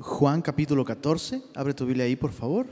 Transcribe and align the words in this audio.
Juan 0.00 0.42
capítulo 0.42 0.84
14. 0.84 1.42
Abre 1.54 1.74
tu 1.74 1.84
Biblia 1.84 2.04
ahí, 2.04 2.14
por 2.14 2.32
favor. 2.32 2.66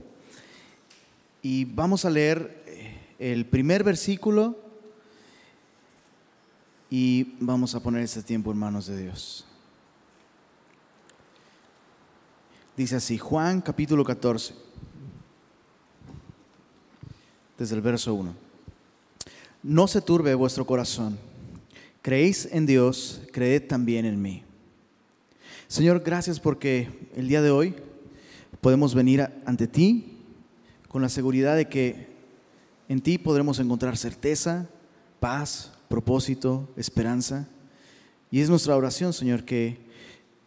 Y 1.42 1.64
vamos 1.64 2.04
a 2.04 2.10
leer 2.10 2.62
eh, 2.67 2.96
el 3.18 3.46
primer 3.46 3.83
versículo 3.83 4.56
y 6.89 7.35
vamos 7.41 7.75
a 7.75 7.81
poner 7.81 8.03
este 8.03 8.23
tiempo 8.23 8.53
en 8.53 8.59
manos 8.59 8.87
de 8.87 9.03
Dios. 9.03 9.45
Dice 12.76 12.97
así, 12.97 13.19
Juan 13.19 13.61
capítulo 13.61 14.04
14, 14.04 14.54
desde 17.59 17.74
el 17.74 17.80
verso 17.80 18.15
1. 18.15 18.34
No 19.62 19.88
se 19.88 20.01
turbe 20.01 20.34
vuestro 20.34 20.65
corazón. 20.65 21.19
Creéis 22.02 22.48
en 22.52 22.66
Dios, 22.66 23.23
creed 23.33 23.66
también 23.66 24.05
en 24.05 24.20
mí. 24.23 24.45
Señor, 25.69 26.02
gracias 26.05 26.38
porque 26.38 26.88
el 27.16 27.27
día 27.27 27.42
de 27.42 27.51
hoy 27.51 27.74
podemos 28.60 28.95
venir 28.95 29.28
ante 29.45 29.66
ti 29.66 30.18
con 30.88 31.02
la 31.02 31.08
seguridad 31.08 31.56
de 31.56 31.68
que 31.68 32.06
en 32.88 33.00
ti 33.00 33.18
podremos 33.18 33.58
encontrar 33.58 33.96
certeza, 33.96 34.68
paz, 35.18 35.72
propósito, 35.88 36.68
esperanza. 36.77 37.48
Y 38.30 38.41
es 38.41 38.48
nuestra 38.48 38.77
oración, 38.77 39.12
Señor, 39.12 39.44
que 39.44 39.78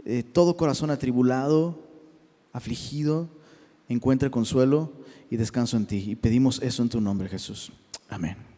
eh, 0.06 0.24
todo 0.24 0.56
corazón 0.56 0.90
atribulado, 0.90 1.78
afligido, 2.54 3.28
encuentre 3.90 4.32
consuelo 4.32 4.94
y 5.30 5.36
descanso 5.36 5.76
en 5.76 5.86
ti. 5.86 6.12
Y 6.12 6.16
pedimos 6.16 6.62
eso 6.62 6.82
en 6.82 6.90
tu 6.90 7.02
nombre, 7.02 7.28
Jesús. 7.28 7.74
Amén. 8.08 8.49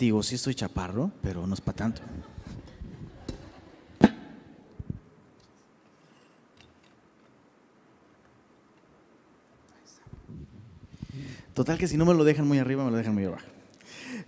Digo, 0.00 0.22
sí 0.22 0.36
estoy 0.36 0.54
chaparro, 0.54 1.12
pero 1.20 1.46
no 1.46 1.52
es 1.52 1.60
para 1.60 1.76
tanto. 1.76 2.00
Total 11.52 11.76
que 11.76 11.86
si 11.86 11.98
no 11.98 12.06
me 12.06 12.14
lo 12.14 12.24
dejan 12.24 12.48
muy 12.48 12.56
arriba, 12.58 12.82
me 12.82 12.90
lo 12.90 12.96
dejan 12.96 13.12
muy 13.12 13.26
abajo. 13.26 13.44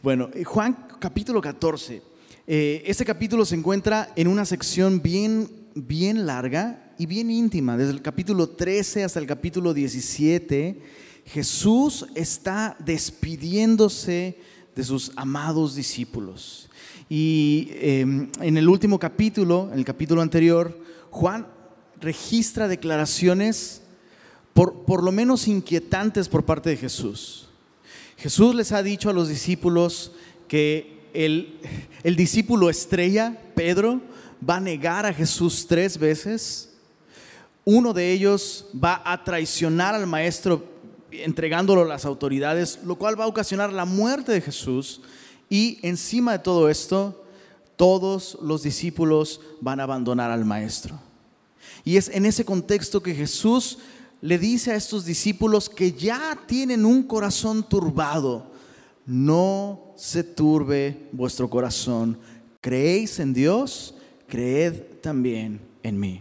Bueno, 0.02 0.28
eh, 0.34 0.44
Juan 0.44 0.76
capítulo 1.00 1.40
14. 1.40 2.02
Eh, 2.46 2.82
este 2.84 3.06
capítulo 3.06 3.46
se 3.46 3.54
encuentra 3.54 4.12
en 4.14 4.28
una 4.28 4.44
sección 4.44 5.00
bien, 5.00 5.48
bien 5.74 6.26
larga 6.26 6.92
y 6.98 7.06
bien 7.06 7.30
íntima. 7.30 7.78
Desde 7.78 7.92
el 7.92 8.02
capítulo 8.02 8.50
13 8.50 9.04
hasta 9.04 9.20
el 9.20 9.26
capítulo 9.26 9.72
17, 9.72 10.82
Jesús 11.24 12.08
está 12.14 12.76
despidiéndose 12.78 14.36
de 14.74 14.84
sus 14.84 15.12
amados 15.16 15.74
discípulos. 15.74 16.68
Y 17.08 17.68
em, 17.72 18.30
en 18.40 18.56
el 18.56 18.68
último 18.68 18.98
capítulo, 18.98 19.68
en 19.72 19.78
el 19.78 19.84
capítulo 19.84 20.22
anterior, 20.22 20.78
Juan 21.10 21.46
registra 22.00 22.68
declaraciones 22.68 23.82
por, 24.54 24.84
por 24.84 25.02
lo 25.02 25.12
menos 25.12 25.48
inquietantes 25.48 26.28
por 26.28 26.44
parte 26.44 26.70
de 26.70 26.76
Jesús. 26.76 27.48
Jesús 28.16 28.54
les 28.54 28.72
ha 28.72 28.82
dicho 28.82 29.10
a 29.10 29.12
los 29.12 29.28
discípulos 29.28 30.12
que 30.48 31.00
el, 31.12 31.58
el 32.02 32.16
discípulo 32.16 32.70
estrella, 32.70 33.38
Pedro, 33.54 34.00
va 34.48 34.56
a 34.56 34.60
negar 34.60 35.06
a 35.06 35.12
Jesús 35.12 35.66
tres 35.66 35.98
veces. 35.98 36.70
Uno 37.64 37.92
de 37.92 38.12
ellos 38.12 38.66
va 38.72 39.02
a 39.04 39.22
traicionar 39.22 39.94
al 39.94 40.06
maestro 40.06 40.71
entregándolo 41.12 41.82
a 41.82 41.86
las 41.86 42.04
autoridades, 42.04 42.80
lo 42.84 42.96
cual 42.96 43.18
va 43.18 43.24
a 43.24 43.28
ocasionar 43.28 43.72
la 43.72 43.84
muerte 43.84 44.32
de 44.32 44.40
Jesús. 44.40 45.00
Y 45.48 45.78
encima 45.82 46.32
de 46.32 46.38
todo 46.38 46.68
esto, 46.68 47.24
todos 47.76 48.38
los 48.42 48.62
discípulos 48.62 49.40
van 49.60 49.80
a 49.80 49.84
abandonar 49.84 50.30
al 50.30 50.44
maestro. 50.44 50.98
Y 51.84 51.96
es 51.96 52.08
en 52.08 52.26
ese 52.26 52.44
contexto 52.44 53.02
que 53.02 53.14
Jesús 53.14 53.78
le 54.20 54.38
dice 54.38 54.72
a 54.72 54.76
estos 54.76 55.04
discípulos 55.04 55.68
que 55.68 55.92
ya 55.92 56.38
tienen 56.46 56.84
un 56.84 57.02
corazón 57.02 57.68
turbado, 57.68 58.46
no 59.04 59.92
se 59.96 60.22
turbe 60.22 61.08
vuestro 61.10 61.50
corazón. 61.50 62.16
Creéis 62.60 63.18
en 63.18 63.34
Dios, 63.34 63.94
creed 64.28 64.74
también 65.00 65.60
en 65.82 65.98
mí. 65.98 66.20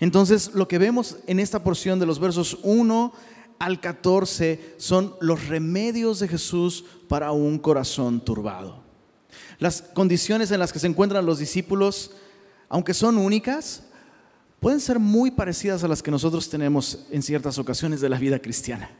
Entonces, 0.00 0.52
lo 0.54 0.66
que 0.66 0.78
vemos 0.78 1.18
en 1.26 1.40
esta 1.40 1.62
porción 1.62 1.98
de 1.98 2.06
los 2.06 2.18
versos 2.18 2.58
1 2.62 3.12
al 3.60 3.78
14 3.78 4.74
son 4.78 5.14
los 5.20 5.46
remedios 5.46 6.18
de 6.18 6.28
Jesús 6.28 6.84
para 7.08 7.30
un 7.30 7.58
corazón 7.58 8.24
turbado. 8.24 8.82
Las 9.58 9.82
condiciones 9.82 10.50
en 10.50 10.58
las 10.58 10.72
que 10.72 10.78
se 10.78 10.86
encuentran 10.86 11.26
los 11.26 11.38
discípulos, 11.38 12.12
aunque 12.70 12.94
son 12.94 13.18
únicas, 13.18 13.84
pueden 14.60 14.80
ser 14.80 14.98
muy 14.98 15.30
parecidas 15.30 15.84
a 15.84 15.88
las 15.88 16.02
que 16.02 16.10
nosotros 16.10 16.48
tenemos 16.48 17.06
en 17.10 17.22
ciertas 17.22 17.58
ocasiones 17.58 18.00
de 18.00 18.08
la 18.08 18.18
vida 18.18 18.38
cristiana. 18.38 18.90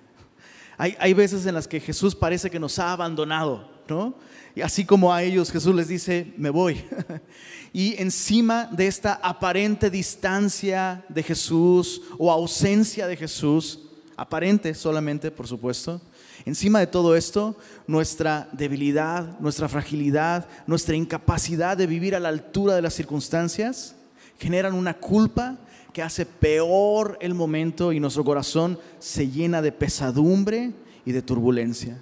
Hay, 0.77 1.13
veces 1.13 1.45
en 1.45 1.55
las 1.55 1.69
que 1.69 1.79
Jesús 1.79 2.15
parece 2.15 2.51
que 2.51 2.59
nos 2.59 2.79
ha 2.79 2.93
abandonado, 2.93 3.71
¿no? 3.87 4.15
Y 4.55 4.63
así 4.63 4.87
como 4.87 5.13
a 5.13 5.23
ellos 5.23 5.53
Jesús 5.53 5.75
les 5.75 5.89
dice, 5.89 6.33
me 6.39 6.49
voy. 6.49 6.83
y 7.73 8.01
encima 8.01 8.67
de 8.73 8.87
esta 8.87 9.13
aparente 9.23 9.91
distancia 9.91 11.05
de 11.11 11.23
Jesús 11.23 12.01
o 12.19 12.33
ausencia 12.33 13.07
de 13.07 13.17
Jesús, 13.17 13.90
aparente 14.21 14.75
solamente, 14.75 15.31
por 15.31 15.47
supuesto. 15.47 15.99
Encima 16.45 16.79
de 16.79 16.87
todo 16.87 17.17
esto, 17.17 17.57
nuestra 17.87 18.51
debilidad, 18.53 19.41
nuestra 19.41 19.67
fragilidad, 19.67 20.47
nuestra 20.67 20.95
incapacidad 20.95 21.75
de 21.75 21.87
vivir 21.87 22.15
a 22.15 22.21
la 22.21 22.29
altura 22.29 22.75
de 22.75 22.83
las 22.83 22.93
circunstancias 22.93 23.97
generan 24.39 24.75
una 24.75 24.93
culpa 24.99 25.57
que 25.95 26.03
hace 26.03 26.27
peor 26.27 27.17
el 27.23 27.33
momento 27.33 27.95
y 27.95 28.01
nuestro 28.01 28.23
corazón 28.23 28.79
se 28.99 29.31
llena 29.31 29.63
de 29.63 29.73
pesadumbre 29.73 30.75
y 31.07 31.13
de 31.13 31.23
turbulencia. 31.23 31.99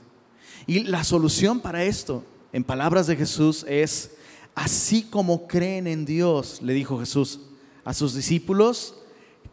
Y 0.67 0.81
la 0.81 1.05
solución 1.05 1.61
para 1.61 1.85
esto, 1.85 2.25
en 2.53 2.65
palabras 2.65 3.07
de 3.07 3.15
Jesús, 3.15 3.65
es 3.69 4.11
así 4.57 5.05
como 5.05 5.47
creen 5.47 5.87
en 5.87 6.05
Dios, 6.05 6.63
le 6.63 6.73
dijo 6.73 6.99
Jesús 6.99 7.39
a 7.85 7.95
sus 7.95 8.15
discípulos, 8.15 8.97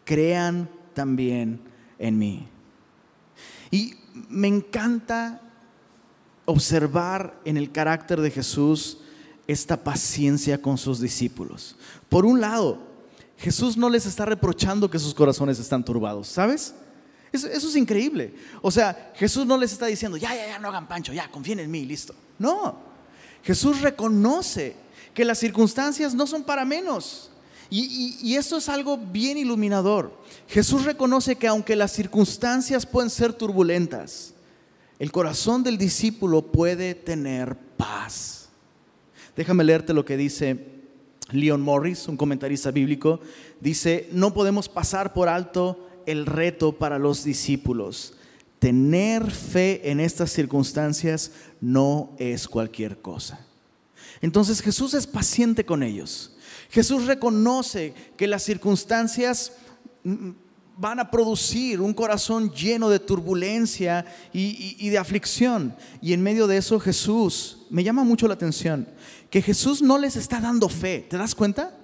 crean 0.04 0.68
también 0.96 1.62
en 2.00 2.18
mí. 2.18 2.48
Y 3.76 3.94
me 4.30 4.48
encanta 4.48 5.42
observar 6.46 7.38
en 7.44 7.58
el 7.58 7.74
carácter 7.74 8.22
de 8.22 8.32
Jesús 8.32 9.00
esta 9.48 9.84
paciencia 9.84 10.62
con 10.62 10.78
sus 10.78 11.02
discípulos. 11.02 11.76
Por 12.08 12.26
un 12.26 12.40
lado, 12.40 12.80
Jesús 13.38 13.76
no 13.76 13.90
les 13.90 14.06
está 14.06 14.24
reprochando 14.24 14.90
que 14.90 14.98
sus 14.98 15.14
corazones 15.14 15.60
están 15.60 15.84
turbados, 15.84 16.30
¿sabes? 16.30 16.74
Eso, 17.34 17.50
es 17.50 17.76
increíble. 17.76 18.34
O 18.62 18.72
sea, 18.72 19.12
Jesús 19.16 19.46
no 19.46 19.58
les 19.58 19.74
está 19.74 19.88
diciendo, 19.88 20.16
ya, 20.16 20.34
ya, 20.34 20.48
ya, 20.48 20.60
no 20.60 20.70
hagan 20.70 20.88
pancho, 20.88 21.12
ya, 21.12 21.30
confíen 21.30 21.60
en 21.60 21.70
mí, 21.70 21.84
listo. 21.84 22.16
No, 22.40 22.80
Jesús 23.44 23.82
reconoce 23.82 24.78
que 25.14 25.26
las 25.26 25.38
circunstancias 25.38 26.16
no 26.16 26.26
son 26.28 26.46
para 26.46 26.64
menos. 26.64 27.30
Y, 27.70 28.36
esto 28.36 28.58
es 28.58 28.70
algo 28.70 28.98
bien 28.98 29.38
iluminador. 29.38 30.14
Jesús 30.48 30.86
reconoce 30.86 31.36
que 31.36 31.48
aunque 31.48 31.76
las 31.76 31.92
circunstancias 31.92 32.86
pueden 32.86 33.10
ser 33.10 33.34
turbulentas, 33.34 34.34
el 35.00 35.12
corazón 35.12 35.64
del 35.64 35.78
discípulo 35.78 36.42
puede 36.42 36.96
tener 36.96 37.58
paz. 37.78 38.50
Déjame 39.36 39.64
leerte 39.64 39.94
lo 39.94 40.06
que 40.06 40.16
dice 40.16 40.66
Leon 41.32 41.62
Morris, 41.62 42.08
un 42.08 42.18
comentarista 42.18 42.72
bíblico. 42.72 43.20
Dice, 43.60 44.08
no 44.12 44.34
podemos 44.34 44.70
pasar 44.70 45.14
por 45.14 45.28
alto 45.28 45.90
el 46.06 46.26
reto 46.26 46.74
para 46.74 47.00
los 47.00 47.24
discípulos. 47.24 48.14
Tener 48.60 49.30
fe 49.32 49.92
en 49.92 50.00
estas 50.00 50.32
circunstancias 50.32 51.32
no 51.60 52.16
es 52.18 52.48
cualquier 52.48 53.02
cosa. 53.02 53.46
Entonces 54.22 54.62
Jesús 54.62 54.94
es 54.94 55.08
paciente 55.08 55.66
con 55.66 55.84
ellos. 55.84 56.35
Jesús 56.70 57.06
reconoce 57.06 57.94
que 58.18 58.28
las 58.28 58.44
circunstancias 58.44 59.54
mm, 60.04 60.32
van 60.78 61.00
a 61.00 61.10
producir 61.10 61.80
un 61.80 61.94
corazón 61.94 62.52
lleno 62.52 62.90
de 62.90 63.00
turbulencia 63.00 64.06
y, 64.34 64.90
de 64.90 64.98
aflicción. 64.98 65.76
Y 66.02 66.14
en 66.14 66.22
medio 66.22 66.48
de 66.48 66.58
eso 66.58 66.80
Jesús, 66.80 67.66
me 67.70 67.84
llama 67.84 68.04
mucho 68.04 68.28
la 68.28 68.34
atención, 68.34 68.88
que 69.30 69.42
Jesús 69.42 69.82
no 69.82 69.98
les 69.98 70.16
está 70.16 70.42
dando 70.42 70.68
fe. 70.70 71.06
¿Te 71.10 71.18
das 71.18 71.34
cuenta? 71.34 71.78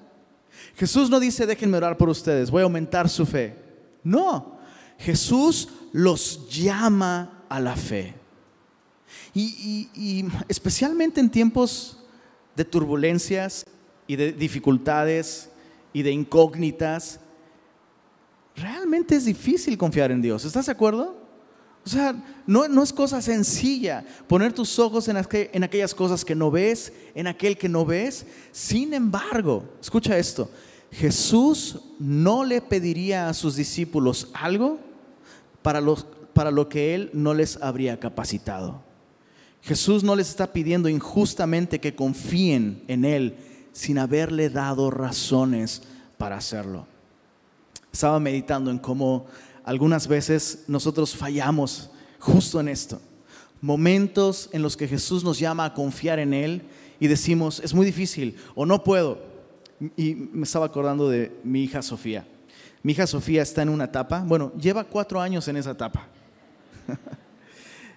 Jesús 0.76 1.10
no 1.10 1.20
dice, 1.20 1.46
déjenme 1.46 1.78
orar 1.78 1.98
por 1.98 2.10
ustedes, 2.10 2.52
voy 2.52 2.62
a 2.62 2.66
aumentar 2.66 3.10
su 3.10 3.26
fe. 3.26 3.56
No, 4.04 4.60
Jesús 4.98 5.70
los 5.92 6.50
llama 6.50 7.46
a 7.50 7.60
la 7.60 7.76
fe. 7.76 8.16
y 9.34 10.26
especialmente 10.50 11.22
en 11.22 11.30
tiempos 11.30 11.98
de 12.56 12.66
turbulencias, 12.66 13.66
y 14.12 14.18
de 14.18 14.34
dificultades 14.34 15.50
y 15.94 16.02
de 16.02 16.12
incógnitas, 16.12 17.22
realmente 18.58 19.16
es 19.16 19.24
difícil 19.24 19.78
confiar 19.78 20.12
en 20.12 20.22
Dios. 20.22 20.44
¿Estás 20.44 20.66
de 20.66 20.74
acuerdo? 20.74 21.16
O 21.86 21.90
sea, 21.90 22.14
no, 22.46 22.68
no 22.68 22.84
es 22.84 22.92
cosa 22.92 23.22
sencilla 23.22 24.04
poner 24.28 24.52
tus 24.52 24.78
ojos 24.80 25.08
en, 25.08 25.16
en 25.32 25.64
aquellas 25.64 25.96
cosas 25.96 26.26
que 26.26 26.36
no 26.36 26.52
ves, 26.52 26.92
en 27.16 27.26
aquel 27.26 27.58
que 27.58 27.70
no 27.70 27.86
ves. 27.86 28.26
Sin 28.52 28.94
embargo, 28.94 29.64
escucha 29.80 30.18
esto, 30.18 30.52
Jesús 30.92 31.80
no 31.98 32.44
le 32.44 32.62
pediría 32.62 33.30
a 33.30 33.34
sus 33.34 33.56
discípulos 33.56 34.28
algo 34.34 34.78
para, 35.62 35.82
para 36.34 36.52
lo 36.52 36.68
que 36.68 36.96
él 36.96 37.12
no 37.14 37.34
les 37.34 37.56
habría 37.62 37.98
capacitado. 37.98 38.84
Jesús 39.62 40.04
no 40.04 40.18
les 40.18 40.28
está 40.28 40.52
pidiendo 40.52 40.90
injustamente 40.90 41.80
que 41.80 41.96
confíen 41.96 42.84
en 42.90 43.06
Él 43.06 43.38
sin 43.72 43.98
haberle 43.98 44.50
dado 44.50 44.92
razones 44.92 45.84
para 46.18 46.38
hacerlo. 46.38 46.86
Estaba 47.92 48.20
meditando 48.20 48.72
en 48.72 48.80
cómo 48.80 49.26
algunas 49.64 50.08
veces 50.08 50.64
nosotros 50.68 51.16
fallamos 51.16 51.90
justo 52.20 52.60
en 52.60 52.70
esto. 52.70 53.02
Momentos 53.62 54.50
en 54.54 54.62
los 54.62 54.76
que 54.76 54.88
Jesús 54.88 55.24
nos 55.24 55.40
llama 55.40 55.66
a 55.66 55.74
confiar 55.74 56.20
en 56.20 56.34
Él 56.34 56.64
y 57.00 57.08
decimos, 57.08 57.60
es 57.60 57.74
muy 57.74 57.86
difícil 57.86 58.38
o 58.56 58.66
no 58.66 58.84
puedo. 58.84 59.20
Y 59.98 60.16
me 60.16 60.44
estaba 60.44 60.68
acordando 60.68 61.10
de 61.10 61.32
mi 61.44 61.64
hija 61.64 61.82
Sofía. 61.82 62.26
Mi 62.84 62.94
hija 62.94 63.06
Sofía 63.08 63.42
está 63.44 63.62
en 63.62 63.70
una 63.70 63.86
etapa, 63.86 64.24
bueno, 64.26 64.52
lleva 64.60 64.84
cuatro 64.84 65.22
años 65.22 65.48
en 65.48 65.58
esa 65.58 65.72
etapa. 65.72 66.08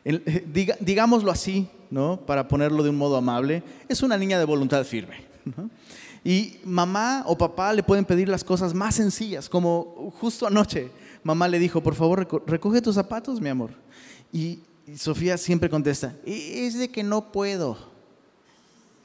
Eh, 0.07 0.77
digámoslo 0.81 1.31
así, 1.31 1.67
¿no? 1.91 2.21
Para 2.27 2.47
ponerlo 2.47 2.83
de 2.83 2.91
un 2.91 2.97
modo 2.99 3.17
amable, 3.17 3.63
es 3.89 4.03
una 4.03 4.19
niña 4.19 4.39
de 4.39 4.45
voluntad 4.45 4.85
firme. 4.85 5.34
Y 6.27 6.57
mamá 6.65 7.23
o 7.27 7.37
papá 7.37 7.71
le 7.75 7.83
pueden 7.83 8.07
pedir 8.07 8.31
las 8.31 8.43
cosas 8.43 8.73
más 8.73 8.95
sencillas, 8.95 9.47
como 9.47 10.11
justo 10.19 10.47
anoche 10.47 10.91
mamá 11.25 11.49
le 11.49 11.59
dijo, 11.59 11.83
por 11.83 11.95
favor, 11.95 12.29
recoge 12.47 12.81
tus 12.81 12.95
zapatos, 12.95 13.41
mi 13.41 13.49
amor. 13.49 13.71
Y, 14.33 14.61
Sofía 14.99 15.39
siempre 15.39 15.71
contesta, 15.71 16.15
e-, 16.27 16.67
es 16.67 16.79
de 16.79 16.91
que 16.91 17.03
no 17.03 17.33
puedo, 17.33 17.79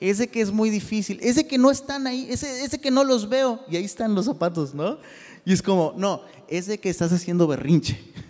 es 0.01 0.17
de 0.17 0.27
que 0.27 0.41
es 0.41 0.51
muy 0.51 0.69
difícil, 0.69 1.17
es 1.21 1.37
de 1.37 1.47
que 1.47 1.57
no 1.57 1.71
están 1.71 2.05
ahí, 2.05 2.27
es 2.29 2.43
es 2.43 2.71
de 2.71 2.79
que 2.79 2.91
no 2.91 3.05
los 3.05 3.29
veo. 3.29 3.61
Y 3.69 3.77
ahí 3.77 3.85
están 3.85 4.13
los 4.13 4.25
zapatos, 4.25 4.75
¿no? 4.75 4.97
Y 5.45 5.53
es 5.53 5.61
como, 5.61 5.93
no, 5.95 6.21
es 6.49 6.67
de 6.67 6.77
que 6.79 6.89
estás 6.89 7.11
haciendo 7.11 7.47
berrinche. 7.47 7.99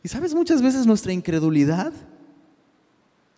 Y 0.00 0.08
sabes, 0.08 0.32
muchas 0.32 0.62
veces 0.62 0.86
nuestra 0.86 1.12
incredulidad, 1.12 1.92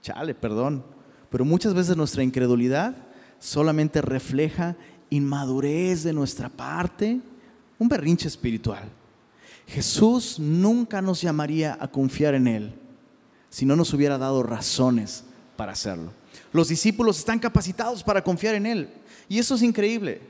chale, 0.03 0.35
perdón, 0.35 0.85
pero 1.31 1.43
muchas 1.43 1.73
veces 1.73 1.97
nuestra 1.97 2.23
incredulidad 2.23 2.95
solamente 3.41 4.01
refleja 4.01 4.77
inmadurez 5.09 6.05
de 6.05 6.13
nuestra 6.13 6.49
parte, 6.49 7.21
un 7.79 7.89
berrinche 7.89 8.29
espiritual. 8.29 8.85
Jesús 9.67 10.39
nunca 10.39 11.03
nos 11.03 11.21
llamaría 11.21 11.77
a 11.81 11.89
confiar 11.89 12.35
en 12.35 12.47
Él 12.47 12.75
si 13.49 13.67
no 13.67 13.75
nos 13.75 13.93
hubiera 13.93 14.19
dado 14.19 14.43
razones 14.45 15.25
para 15.57 15.73
hacerlo. 15.73 16.13
Los 16.53 16.69
discípulos 16.69 17.19
están 17.19 17.39
capacitados 17.39 18.03
para 18.03 18.23
confiar 18.23 18.55
en 18.55 18.67
Él. 18.67 18.89
Y 19.29 19.39
eso 19.39 19.55
es 19.55 19.63
increíble. 19.63 20.21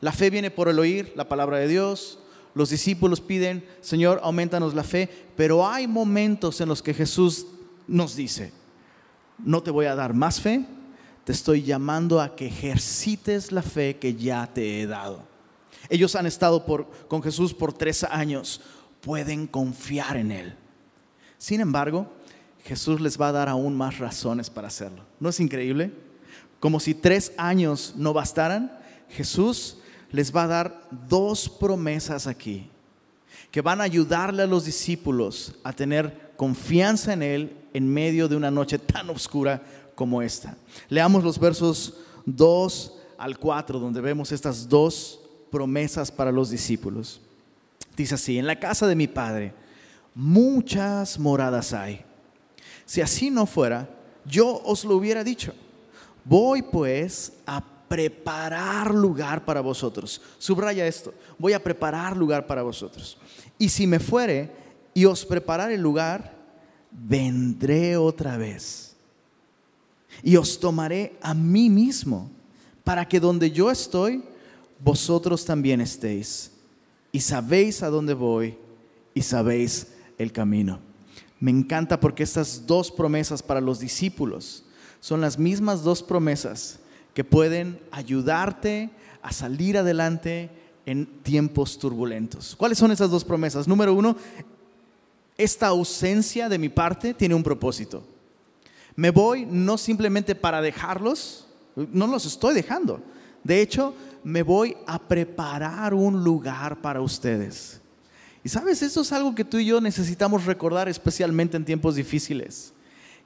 La 0.00 0.12
fe 0.12 0.30
viene 0.30 0.50
por 0.50 0.68
el 0.68 0.78
oír 0.78 1.12
la 1.16 1.28
palabra 1.28 1.58
de 1.58 1.68
Dios. 1.68 2.18
Los 2.54 2.70
discípulos 2.70 3.20
piden, 3.20 3.64
Señor, 3.80 4.20
aumentanos 4.22 4.74
la 4.74 4.84
fe. 4.84 5.08
Pero 5.36 5.66
hay 5.66 5.86
momentos 5.86 6.60
en 6.60 6.68
los 6.68 6.82
que 6.82 6.94
Jesús 6.94 7.46
nos 7.86 8.16
dice, 8.16 8.52
no 9.38 9.62
te 9.62 9.70
voy 9.70 9.86
a 9.86 9.94
dar 9.94 10.14
más 10.14 10.40
fe, 10.40 10.64
te 11.24 11.32
estoy 11.32 11.62
llamando 11.62 12.20
a 12.20 12.36
que 12.36 12.46
ejercites 12.46 13.50
la 13.50 13.62
fe 13.62 13.96
que 13.96 14.14
ya 14.14 14.46
te 14.52 14.80
he 14.80 14.86
dado. 14.86 15.22
Ellos 15.88 16.14
han 16.16 16.26
estado 16.26 16.64
con 17.08 17.22
Jesús 17.22 17.54
por 17.54 17.72
tres 17.72 18.04
años, 18.04 18.60
pueden 19.00 19.46
confiar 19.46 20.16
en 20.16 20.32
Él. 20.32 20.54
Sin 21.38 21.60
embargo, 21.60 22.10
Jesús 22.64 23.00
les 23.00 23.20
va 23.20 23.28
a 23.28 23.32
dar 23.32 23.48
aún 23.48 23.76
más 23.76 23.98
razones 23.98 24.48
para 24.48 24.68
hacerlo. 24.68 25.02
¿No 25.20 25.28
es 25.28 25.40
increíble? 25.40 25.92
Como 26.60 26.80
si 26.80 26.94
tres 26.94 27.32
años 27.36 27.94
no 27.96 28.12
bastaran, 28.12 28.78
Jesús 29.10 29.78
les 30.10 30.34
va 30.34 30.44
a 30.44 30.48
dar 30.48 30.88
dos 31.08 31.48
promesas 31.48 32.26
aquí 32.26 32.70
que 33.50 33.60
van 33.60 33.80
a 33.80 33.84
ayudarle 33.84 34.42
a 34.42 34.46
los 34.46 34.64
discípulos 34.64 35.54
a 35.62 35.72
tener 35.72 36.32
confianza 36.36 37.12
en 37.12 37.22
Él 37.22 37.56
en 37.72 37.92
medio 37.92 38.26
de 38.26 38.36
una 38.36 38.50
noche 38.50 38.78
tan 38.78 39.10
oscura 39.10 39.62
como 39.94 40.22
esta. 40.22 40.56
Leamos 40.88 41.24
los 41.24 41.38
versos 41.38 41.94
2 42.26 42.92
al 43.18 43.38
4, 43.38 43.78
donde 43.78 44.00
vemos 44.00 44.32
estas 44.32 44.68
dos 44.68 45.20
promesas 45.50 46.10
para 46.10 46.32
los 46.32 46.50
discípulos. 46.50 47.20
Dice 47.96 48.16
así, 48.16 48.38
en 48.38 48.46
la 48.46 48.58
casa 48.58 48.86
de 48.86 48.96
mi 48.96 49.06
Padre 49.06 49.54
muchas 50.14 51.18
moradas 51.18 51.72
hay. 51.72 52.04
Si 52.86 53.00
así 53.00 53.30
no 53.30 53.46
fuera, 53.46 53.88
yo 54.24 54.60
os 54.64 54.84
lo 54.84 54.96
hubiera 54.96 55.24
dicho. 55.24 55.52
Voy 56.24 56.62
pues 56.62 57.32
a 57.46 57.62
preparar 57.88 58.94
lugar 58.94 59.44
para 59.44 59.60
vosotros. 59.60 60.20
Subraya 60.38 60.86
esto, 60.86 61.12
voy 61.38 61.52
a 61.52 61.62
preparar 61.62 62.16
lugar 62.16 62.46
para 62.46 62.62
vosotros. 62.62 63.18
Y 63.58 63.68
si 63.68 63.86
me 63.86 64.00
fuere 64.00 64.50
y 64.94 65.04
os 65.04 65.24
preparar 65.24 65.70
el 65.70 65.80
lugar, 65.80 66.34
vendré 66.90 67.96
otra 67.96 68.36
vez 68.36 68.93
y 70.24 70.36
os 70.36 70.58
tomaré 70.58 71.16
a 71.20 71.34
mí 71.34 71.68
mismo, 71.68 72.30
para 72.82 73.06
que 73.06 73.20
donde 73.20 73.50
yo 73.50 73.70
estoy, 73.70 74.24
vosotros 74.82 75.44
también 75.44 75.82
estéis. 75.82 76.50
Y 77.12 77.20
sabéis 77.20 77.82
a 77.82 77.90
dónde 77.90 78.14
voy 78.14 78.56
y 79.12 79.20
sabéis 79.20 79.88
el 80.16 80.32
camino. 80.32 80.80
Me 81.40 81.50
encanta 81.50 82.00
porque 82.00 82.22
estas 82.22 82.66
dos 82.66 82.90
promesas 82.90 83.42
para 83.42 83.60
los 83.60 83.78
discípulos 83.78 84.64
son 84.98 85.20
las 85.20 85.38
mismas 85.38 85.82
dos 85.82 86.02
promesas 86.02 86.78
que 87.12 87.22
pueden 87.22 87.78
ayudarte 87.90 88.90
a 89.22 89.30
salir 89.30 89.76
adelante 89.76 90.50
en 90.86 91.06
tiempos 91.22 91.78
turbulentos. 91.78 92.56
¿Cuáles 92.56 92.78
son 92.78 92.90
esas 92.92 93.10
dos 93.10 93.24
promesas? 93.24 93.68
Número 93.68 93.92
uno, 93.92 94.16
esta 95.36 95.66
ausencia 95.66 96.48
de 96.48 96.58
mi 96.58 96.70
parte 96.70 97.12
tiene 97.12 97.34
un 97.34 97.42
propósito. 97.42 98.13
Me 98.96 99.10
voy 99.10 99.46
no 99.46 99.76
simplemente 99.76 100.34
para 100.34 100.60
dejarlos, 100.60 101.46
no 101.74 102.06
los 102.06 102.26
estoy 102.26 102.54
dejando. 102.54 103.00
De 103.42 103.60
hecho, 103.60 103.94
me 104.22 104.42
voy 104.42 104.76
a 104.86 104.98
preparar 104.98 105.94
un 105.94 106.24
lugar 106.24 106.80
para 106.80 107.00
ustedes. 107.00 107.80
Y 108.42 108.48
sabes, 108.48 108.82
eso 108.82 109.00
es 109.00 109.12
algo 109.12 109.34
que 109.34 109.44
tú 109.44 109.58
y 109.58 109.66
yo 109.66 109.80
necesitamos 109.80 110.44
recordar 110.44 110.88
especialmente 110.88 111.56
en 111.56 111.64
tiempos 111.64 111.96
difíciles, 111.96 112.72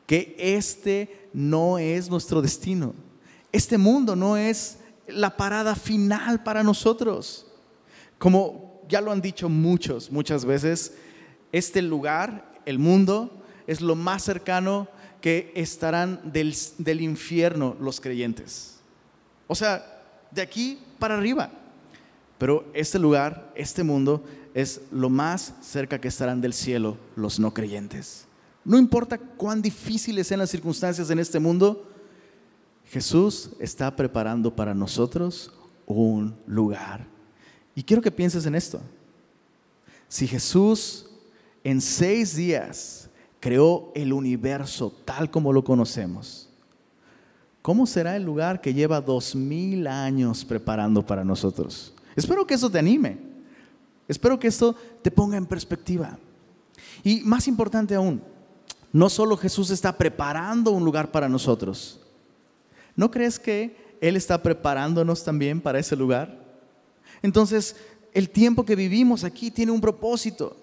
que 0.06 0.36
este 0.38 1.28
no 1.32 1.78
es 1.78 2.08
nuestro 2.08 2.40
destino. 2.40 2.94
Este 3.52 3.78
mundo 3.78 4.14
no 4.14 4.36
es 4.36 4.78
la 5.06 5.36
parada 5.36 5.74
final 5.74 6.42
para 6.42 6.62
nosotros. 6.62 7.46
Como 8.18 8.82
ya 8.88 9.00
lo 9.00 9.12
han 9.12 9.20
dicho 9.20 9.48
muchos, 9.48 10.10
muchas 10.10 10.44
veces, 10.44 10.94
este 11.52 11.82
lugar, 11.82 12.52
el 12.64 12.78
mundo, 12.78 13.42
es 13.66 13.80
lo 13.80 13.94
más 13.94 14.22
cercano 14.22 14.88
que 15.20 15.52
estarán 15.54 16.20
del, 16.32 16.54
del 16.78 17.00
infierno 17.00 17.76
los 17.80 18.00
creyentes. 18.00 18.78
O 19.46 19.54
sea, 19.54 20.02
de 20.30 20.42
aquí 20.42 20.78
para 20.98 21.16
arriba. 21.16 21.50
Pero 22.38 22.64
este 22.72 22.98
lugar, 22.98 23.52
este 23.54 23.82
mundo, 23.82 24.24
es 24.54 24.80
lo 24.90 25.10
más 25.10 25.54
cerca 25.60 26.00
que 26.00 26.08
estarán 26.08 26.40
del 26.40 26.52
cielo 26.52 26.96
los 27.16 27.38
no 27.38 27.52
creyentes. 27.52 28.26
No 28.64 28.78
importa 28.78 29.18
cuán 29.18 29.62
difíciles 29.62 30.26
sean 30.26 30.40
las 30.40 30.50
circunstancias 30.50 31.10
en 31.10 31.18
este 31.18 31.38
mundo, 31.38 31.88
Jesús 32.86 33.50
está 33.58 33.94
preparando 33.94 34.54
para 34.54 34.74
nosotros 34.74 35.52
un 35.86 36.36
lugar. 36.46 37.06
Y 37.74 37.82
quiero 37.82 38.02
que 38.02 38.10
pienses 38.10 38.46
en 38.46 38.54
esto. 38.54 38.80
Si 40.08 40.26
Jesús 40.26 41.10
en 41.64 41.80
seis 41.80 42.34
días 42.34 43.07
creó 43.40 43.92
el 43.94 44.12
universo 44.12 44.92
tal 45.04 45.30
como 45.30 45.52
lo 45.52 45.64
conocemos, 45.64 46.48
¿cómo 47.62 47.86
será 47.86 48.16
el 48.16 48.24
lugar 48.24 48.60
que 48.60 48.74
lleva 48.74 49.00
dos 49.00 49.34
mil 49.34 49.86
años 49.86 50.44
preparando 50.44 51.04
para 51.04 51.24
nosotros? 51.24 51.94
Espero 52.16 52.46
que 52.46 52.54
eso 52.54 52.70
te 52.70 52.78
anime. 52.78 53.18
Espero 54.08 54.38
que 54.38 54.48
esto 54.48 54.74
te 55.02 55.10
ponga 55.10 55.36
en 55.36 55.46
perspectiva. 55.46 56.18
Y 57.04 57.20
más 57.20 57.46
importante 57.46 57.94
aún, 57.94 58.22
no 58.92 59.10
solo 59.10 59.36
Jesús 59.36 59.70
está 59.70 59.96
preparando 59.96 60.72
un 60.72 60.84
lugar 60.84 61.10
para 61.10 61.28
nosotros, 61.28 62.00
¿no 62.96 63.10
crees 63.10 63.38
que 63.38 63.76
Él 64.00 64.16
está 64.16 64.42
preparándonos 64.42 65.22
también 65.22 65.60
para 65.60 65.78
ese 65.78 65.94
lugar? 65.94 66.38
Entonces, 67.22 67.76
el 68.14 68.30
tiempo 68.30 68.64
que 68.64 68.74
vivimos 68.74 69.24
aquí 69.24 69.50
tiene 69.50 69.72
un 69.72 69.80
propósito. 69.80 70.56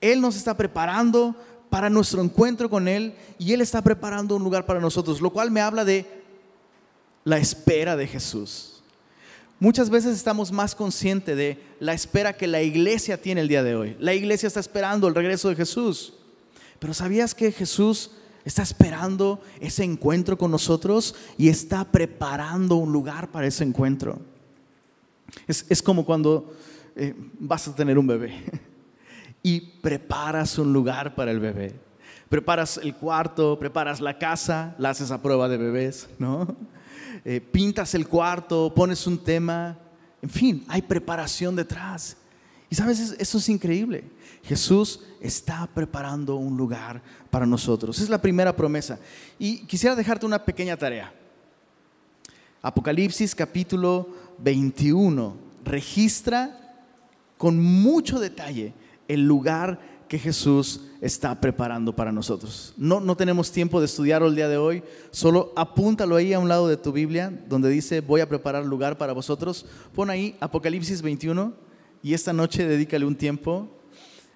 Él 0.00 0.20
nos 0.20 0.36
está 0.36 0.56
preparando 0.56 1.36
para 1.72 1.88
nuestro 1.88 2.20
encuentro 2.20 2.68
con 2.68 2.86
Él 2.86 3.14
y 3.38 3.54
Él 3.54 3.62
está 3.62 3.80
preparando 3.80 4.36
un 4.36 4.44
lugar 4.44 4.66
para 4.66 4.78
nosotros, 4.78 5.22
lo 5.22 5.30
cual 5.30 5.50
me 5.50 5.62
habla 5.62 5.86
de 5.86 6.04
la 7.24 7.38
espera 7.38 7.96
de 7.96 8.06
Jesús. 8.06 8.82
Muchas 9.58 9.88
veces 9.88 10.14
estamos 10.14 10.52
más 10.52 10.74
conscientes 10.74 11.34
de 11.34 11.58
la 11.80 11.94
espera 11.94 12.36
que 12.36 12.46
la 12.46 12.60
iglesia 12.60 13.16
tiene 13.16 13.40
el 13.40 13.48
día 13.48 13.62
de 13.62 13.74
hoy. 13.74 13.96
La 14.00 14.12
iglesia 14.12 14.48
está 14.48 14.60
esperando 14.60 15.08
el 15.08 15.14
regreso 15.14 15.48
de 15.48 15.56
Jesús. 15.56 16.12
Pero 16.78 16.92
¿sabías 16.92 17.34
que 17.34 17.50
Jesús 17.50 18.10
está 18.44 18.60
esperando 18.60 19.40
ese 19.58 19.82
encuentro 19.82 20.36
con 20.36 20.50
nosotros 20.50 21.14
y 21.38 21.48
está 21.48 21.90
preparando 21.90 22.76
un 22.76 22.92
lugar 22.92 23.32
para 23.32 23.46
ese 23.46 23.64
encuentro? 23.64 24.20
Es, 25.48 25.80
como 25.80 26.04
cuando 26.04 26.54
eh, 26.96 27.14
vas 27.38 27.66
a 27.66 27.74
tener 27.74 27.98
un 27.98 28.08
bebé 28.08 28.44
y 29.42 29.60
preparas 29.60 30.58
un 30.58 30.72
lugar 30.72 31.14
para 31.14 31.30
el 31.30 31.40
bebé. 31.40 31.74
Preparas 32.28 32.78
el 32.78 32.94
cuarto, 32.94 33.58
preparas 33.58 34.00
la 34.00 34.18
casa, 34.18 34.74
la 34.78 34.90
haces 34.90 35.10
a 35.10 35.20
prueba 35.20 35.48
de 35.48 35.58
bebés, 35.58 36.08
¿no? 36.18 36.56
Eh, 37.24 37.40
pintas 37.40 37.94
el 37.94 38.08
cuarto, 38.08 38.72
pones 38.74 39.06
un 39.06 39.22
tema, 39.22 39.78
en 40.22 40.30
fin, 40.30 40.64
hay 40.68 40.82
preparación 40.82 41.54
detrás. 41.54 42.16
Y 42.70 42.74
sabes, 42.74 43.14
eso 43.18 43.38
es 43.38 43.48
increíble. 43.48 44.04
Jesús 44.44 45.00
está 45.20 45.68
preparando 45.72 46.36
un 46.36 46.56
lugar 46.56 47.02
para 47.30 47.44
nosotros. 47.44 47.98
Es 48.00 48.08
la 48.08 48.20
primera 48.20 48.56
promesa. 48.56 48.98
Y 49.38 49.66
quisiera 49.66 49.94
dejarte 49.94 50.24
una 50.24 50.44
pequeña 50.44 50.76
tarea. 50.76 51.12
Apocalipsis 52.62 53.34
capítulo 53.34 54.08
21 54.38 55.36
registra 55.64 56.76
con 57.36 57.60
mucho 57.60 58.20
detalle 58.20 58.72
el 59.08 59.26
lugar 59.26 59.80
que 60.12 60.18
Jesús 60.18 60.82
está 61.00 61.40
preparando 61.40 61.96
para 61.96 62.12
nosotros. 62.12 62.74
No, 62.76 63.00
no 63.00 63.16
tenemos 63.16 63.50
tiempo 63.50 63.80
de 63.80 63.86
estudiarlo 63.86 64.28
el 64.28 64.34
día 64.34 64.46
de 64.46 64.58
hoy, 64.58 64.82
solo 65.10 65.54
apúntalo 65.56 66.16
ahí 66.16 66.34
a 66.34 66.38
un 66.38 66.50
lado 66.50 66.68
de 66.68 66.76
tu 66.76 66.92
Biblia, 66.92 67.32
donde 67.48 67.70
dice, 67.70 68.02
voy 68.02 68.20
a 68.20 68.28
preparar 68.28 68.66
lugar 68.66 68.98
para 68.98 69.14
vosotros. 69.14 69.64
Pon 69.94 70.10
ahí 70.10 70.36
Apocalipsis 70.38 71.00
21 71.00 71.54
y 72.02 72.12
esta 72.12 72.34
noche 72.34 72.66
dedícale 72.66 73.06
un 73.06 73.16
tiempo. 73.16 73.68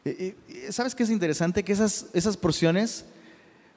Eh, 0.07 0.35
eh, 0.49 0.73
¿Sabes 0.73 0.95
qué 0.95 1.03
es 1.03 1.11
interesante? 1.11 1.63
Que 1.63 1.75
esas, 1.75 2.07
esas 2.15 2.39
porciones 2.39 3.05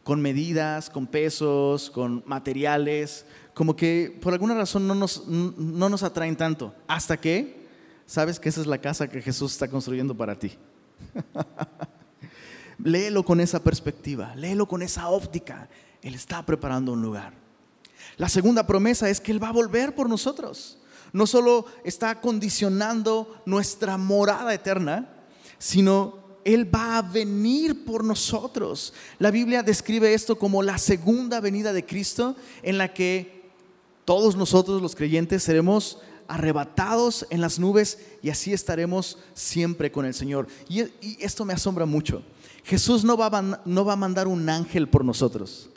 con 0.06 0.22
medidas, 0.22 0.90
con 0.90 1.06
pesos, 1.06 1.90
con 1.90 2.24
materiales, 2.26 3.26
como 3.54 3.76
que 3.76 4.18
por 4.22 4.32
alguna 4.32 4.56
razón 4.56 4.88
no 4.88 4.96
nos, 4.96 5.28
no 5.28 5.90
nos 5.90 6.04
atraen 6.04 6.38
tanto, 6.38 6.74
hasta 6.88 7.18
que 7.18 7.68
sabes 8.06 8.40
que 8.40 8.48
esa 8.48 8.62
es 8.62 8.68
la 8.68 8.80
casa 8.80 9.10
que 9.10 9.22
Jesús 9.22 9.52
está 9.52 9.68
construyendo 9.68 10.16
para 10.16 10.40
ti. 10.40 10.54
léelo 12.84 13.24
con 13.24 13.40
esa 13.40 13.62
perspectiva, 13.62 14.36
léelo 14.36 14.68
con 14.68 14.82
esa 14.82 15.10
óptica. 15.10 15.70
Él 16.02 16.16
está 16.16 16.46
preparando 16.46 16.94
un 16.94 17.02
lugar. 17.02 17.34
La 18.18 18.30
segunda 18.30 18.66
promesa 18.66 19.10
es 19.10 19.20
que 19.20 19.32
Él 19.32 19.42
va 19.42 19.50
a 19.50 19.54
volver 19.54 19.96
por 19.96 20.10
nosotros. 20.10 20.78
No 21.12 21.26
solo 21.26 21.66
está 21.84 22.22
condicionando 22.22 23.42
nuestra 23.46 23.98
morada 23.98 24.54
eterna, 24.54 25.10
sino 25.58 26.20
Él 26.44 26.74
va 26.74 26.98
a 26.98 27.02
venir 27.02 27.86
por 27.86 28.04
nosotros. 28.04 28.94
La 29.18 29.32
Biblia 29.32 29.64
describe 29.64 30.14
esto 30.14 30.38
como 30.38 30.62
la 30.62 30.78
segunda 30.78 31.40
venida 31.40 31.74
de 31.74 31.86
Cristo 31.86 32.36
en 32.62 32.78
la 32.78 32.94
que 32.94 33.52
todos 34.06 34.36
nosotros 34.36 34.82
los 34.82 34.96
creyentes 34.96 35.44
seremos 35.44 36.00
arrebatados 36.30 37.26
en 37.32 37.42
las 37.42 37.60
nubes 37.60 38.00
y 38.22 38.30
así 38.30 38.54
estaremos 38.54 39.18
siempre 39.34 39.92
con 39.92 40.06
el 40.06 40.14
Señor. 40.14 40.48
Y, 40.70 40.84
esto 41.20 41.44
me 41.44 41.54
asombra 41.54 41.86
mucho. 41.86 42.24
Jesús 42.64 43.04
no 43.04 43.18
va, 43.18 43.28
a, 43.28 43.62
no 43.66 43.84
va 43.84 43.94
a 43.94 43.98
mandar 43.98 44.28
un 44.28 44.48
ángel 44.48 44.88
por 44.88 45.04
nosotros. 45.04 45.70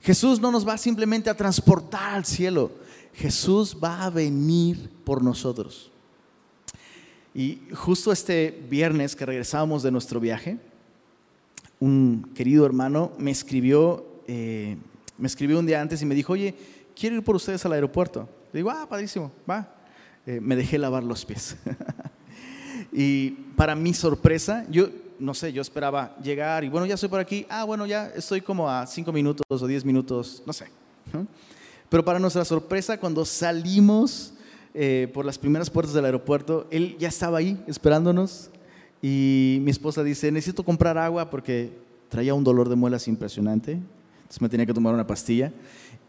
Jesús 0.00 0.40
no 0.40 0.52
nos 0.52 0.66
va 0.66 0.78
simplemente 0.78 1.28
a 1.28 1.36
transportar 1.36 2.14
al 2.14 2.24
cielo. 2.24 2.70
Jesús 3.14 3.76
va 3.82 4.04
a 4.04 4.10
venir 4.10 4.90
por 5.04 5.22
nosotros. 5.22 5.90
Y 7.34 7.60
justo 7.74 8.12
este 8.12 8.64
viernes 8.70 9.16
que 9.16 9.26
regresábamos 9.26 9.82
de 9.82 9.90
nuestro 9.90 10.20
viaje, 10.20 10.58
un 11.80 12.30
querido 12.34 12.64
hermano 12.64 13.12
me 13.18 13.32
escribió, 13.32 14.06
eh, 14.28 14.76
me 15.18 15.26
escribió 15.26 15.58
un 15.58 15.66
día 15.66 15.80
antes 15.80 16.00
y 16.00 16.06
me 16.06 16.14
dijo, 16.14 16.34
oye, 16.34 16.54
quiero 16.94 17.16
ir 17.16 17.24
por 17.24 17.34
ustedes 17.34 17.64
al 17.66 17.72
aeropuerto. 17.72 18.28
Le 18.54 18.58
digo, 18.58 18.70
ah, 18.70 18.86
padrísimo, 18.88 19.32
va. 19.50 19.68
Eh, 20.24 20.38
me 20.40 20.54
dejé 20.54 20.78
lavar 20.78 21.02
los 21.02 21.24
pies. 21.24 21.56
y 22.92 23.30
para 23.56 23.74
mi 23.74 23.92
sorpresa, 23.92 24.64
yo 24.70 24.90
no 25.18 25.34
sé, 25.34 25.52
yo 25.52 25.60
esperaba 25.60 26.16
llegar 26.22 26.62
y 26.62 26.68
bueno, 26.68 26.86
ya 26.86 26.94
estoy 26.94 27.08
por 27.08 27.18
aquí. 27.18 27.46
Ah, 27.48 27.64
bueno, 27.64 27.84
ya 27.84 28.12
estoy 28.14 28.40
como 28.42 28.70
a 28.70 28.86
cinco 28.86 29.10
minutos 29.12 29.44
o 29.50 29.66
diez 29.66 29.84
minutos, 29.84 30.40
no 30.46 30.52
sé. 30.52 30.66
Pero 31.88 32.04
para 32.04 32.20
nuestra 32.20 32.44
sorpresa, 32.44 32.96
cuando 33.00 33.24
salimos 33.24 34.34
eh, 34.72 35.10
por 35.12 35.24
las 35.24 35.36
primeras 35.36 35.68
puertas 35.68 35.92
del 35.92 36.04
aeropuerto, 36.04 36.68
él 36.70 36.94
ya 36.96 37.08
estaba 37.08 37.38
ahí 37.38 37.60
esperándonos 37.66 38.50
y 39.02 39.58
mi 39.62 39.72
esposa 39.72 40.04
dice, 40.04 40.30
necesito 40.30 40.62
comprar 40.62 40.96
agua 40.96 41.28
porque 41.28 41.72
traía 42.08 42.34
un 42.34 42.44
dolor 42.44 42.68
de 42.68 42.76
muelas 42.76 43.08
impresionante, 43.08 43.72
entonces 43.72 44.40
me 44.40 44.48
tenía 44.48 44.64
que 44.64 44.74
tomar 44.74 44.94
una 44.94 45.08
pastilla. 45.08 45.52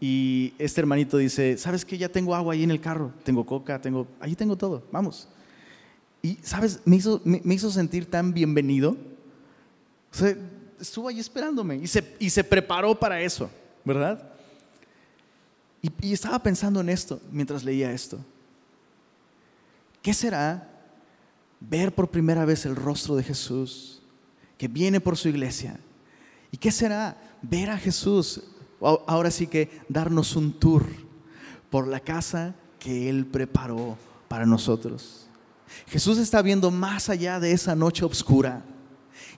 Y 0.00 0.52
este 0.58 0.80
hermanito 0.80 1.16
dice, 1.16 1.56
¿sabes 1.56 1.84
qué? 1.84 1.96
Ya 1.96 2.08
tengo 2.08 2.34
agua 2.34 2.52
ahí 2.52 2.62
en 2.62 2.70
el 2.70 2.80
carro, 2.80 3.12
tengo 3.24 3.46
coca, 3.46 3.80
tengo, 3.80 4.06
ahí 4.20 4.34
tengo 4.34 4.56
todo, 4.56 4.82
vamos. 4.92 5.28
Y, 6.22 6.38
¿sabes? 6.42 6.80
Me 6.84 6.96
hizo, 6.96 7.20
me, 7.24 7.54
hizo 7.54 7.70
sentir 7.70 8.10
tan 8.10 8.34
bienvenido. 8.34 8.96
O 10.12 10.14
sea, 10.14 10.36
estuvo 10.80 11.08
ahí 11.08 11.18
esperándome 11.18 11.76
y 11.76 11.86
se, 11.86 12.16
y 12.18 12.28
se 12.28 12.44
preparó 12.44 12.98
para 12.98 13.20
eso, 13.20 13.50
¿verdad? 13.84 14.32
Y, 15.80 15.90
y 16.00 16.12
estaba 16.12 16.42
pensando 16.42 16.80
en 16.80 16.90
esto 16.90 17.20
mientras 17.30 17.64
leía 17.64 17.92
esto. 17.92 18.18
¿Qué 20.02 20.12
será 20.12 20.68
ver 21.58 21.94
por 21.94 22.10
primera 22.10 22.44
vez 22.44 22.66
el 22.66 22.76
rostro 22.76 23.16
de 23.16 23.22
Jesús 23.22 24.02
que 24.58 24.68
viene 24.68 25.00
por 25.00 25.16
su 25.16 25.28
iglesia? 25.28 25.80
¿Y 26.52 26.58
qué 26.58 26.70
será 26.70 27.16
ver 27.42 27.70
a 27.70 27.78
Jesús 27.78 28.42
ahora 28.80 29.30
sí 29.30 29.46
que 29.46 29.70
darnos 29.88 30.36
un 30.36 30.52
tour 30.52 30.84
por 31.70 31.88
la 31.88 32.00
casa 32.00 32.54
que 32.78 33.08
Él 33.08 33.26
preparó 33.26 33.96
para 34.28 34.46
nosotros. 34.46 35.26
Jesús 35.86 36.18
está 36.18 36.42
viendo 36.42 36.70
más 36.70 37.08
allá 37.08 37.40
de 37.40 37.52
esa 37.52 37.74
noche 37.74 38.04
oscura 38.04 38.64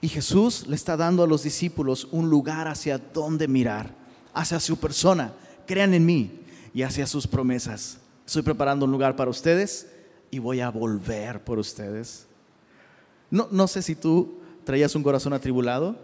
y 0.01 0.07
Jesús 0.07 0.67
le 0.67 0.75
está 0.75 0.95
dando 0.95 1.23
a 1.23 1.27
los 1.27 1.43
discípulos 1.43 2.07
un 2.11 2.29
lugar 2.29 2.67
hacia 2.67 2.97
donde 2.97 3.47
mirar, 3.47 3.93
hacia 4.33 4.59
su 4.59 4.77
persona. 4.77 5.33
Crean 5.65 5.93
en 5.93 6.05
mí 6.05 6.41
y 6.73 6.83
hacia 6.83 7.07
sus 7.07 7.27
promesas. 7.27 7.99
Estoy 8.25 8.43
preparando 8.43 8.85
un 8.85 8.91
lugar 8.91 9.15
para 9.15 9.31
ustedes 9.31 9.87
y 10.31 10.39
voy 10.39 10.61
a 10.61 10.69
volver 10.69 11.43
por 11.43 11.59
ustedes. 11.59 12.27
No, 13.31 13.47
no 13.51 13.67
sé 13.67 13.81
si 13.81 13.95
tú 13.95 14.39
traías 14.63 14.95
un 14.95 15.03
corazón 15.03 15.33
atribulado, 15.33 15.97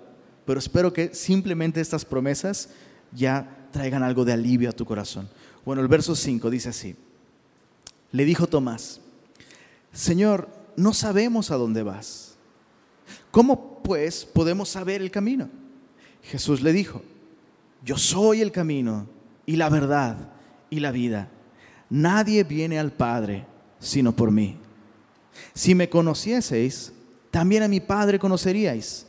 pero 0.46 0.60
espero 0.60 0.92
que 0.92 1.14
simplemente 1.14 1.82
estas 1.82 2.06
promesas 2.06 2.70
ya 3.16 3.68
traigan 3.72 4.04
algo 4.04 4.26
de 4.26 4.34
alivio 4.34 4.70
a 4.70 4.74
tu 4.74 4.86
corazón. 4.86 5.30
Bueno, 5.66 5.82
el 5.82 5.88
verso 5.88 6.16
5 6.16 6.50
dice 6.50 6.70
así. 6.70 6.96
Le 8.12 8.26
dijo 8.26 8.48
Tomás, 8.48 9.02
Señor, 9.92 10.50
no 10.76 10.94
sabemos 10.94 11.52
a 11.52 11.56
dónde 11.56 11.84
vas. 11.84 12.36
¿Cómo 13.32 13.82
pues 13.84 14.26
podemos 14.26 14.70
saber 14.70 15.02
el 15.02 15.12
camino? 15.12 15.50
Jesús 16.24 16.62
le 16.62 16.74
dijo, 16.74 17.02
yo 17.84 17.98
soy 17.98 18.42
el 18.42 18.52
camino 18.52 19.08
y 19.46 19.58
la 19.58 19.70
verdad 19.70 20.18
y 20.70 20.80
la 20.80 20.92
vida. 20.92 21.30
Nadie 21.90 22.44
viene 22.44 22.80
al 22.80 22.92
Padre 22.92 23.46
sino 23.80 24.16
por 24.16 24.32
mí. 24.32 24.58
Si 25.54 25.76
me 25.76 25.90
conocieseis, 25.90 26.92
también 27.30 27.64
a 27.64 27.68
mi 27.68 27.80
Padre 27.80 28.18
conoceríais. 28.18 29.06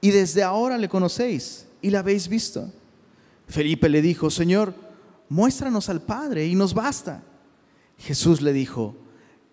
Y 0.00 0.10
desde 0.10 0.42
ahora 0.42 0.78
le 0.78 0.88
conocéis 0.88 1.66
y 1.82 1.90
la 1.90 1.98
habéis 1.98 2.28
visto. 2.28 2.72
Felipe 3.46 3.88
le 3.88 4.02
dijo, 4.02 4.30
Señor, 4.30 4.74
muéstranos 5.28 5.88
al 5.88 6.02
Padre 6.02 6.46
y 6.46 6.54
nos 6.54 6.74
basta. 6.74 7.22
Jesús 7.98 8.42
le 8.42 8.52
dijo, 8.52 8.96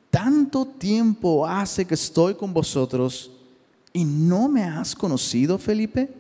tanto 0.10 0.66
tiempo 0.66 1.48
hace 1.48 1.86
que 1.86 1.94
estoy 1.94 2.36
con 2.36 2.54
vosotros 2.54 3.32
y 3.94 4.04
no 4.04 4.50
me 4.50 4.64
has 4.64 4.96
conocido, 4.96 5.58
Felipe. 5.58 6.14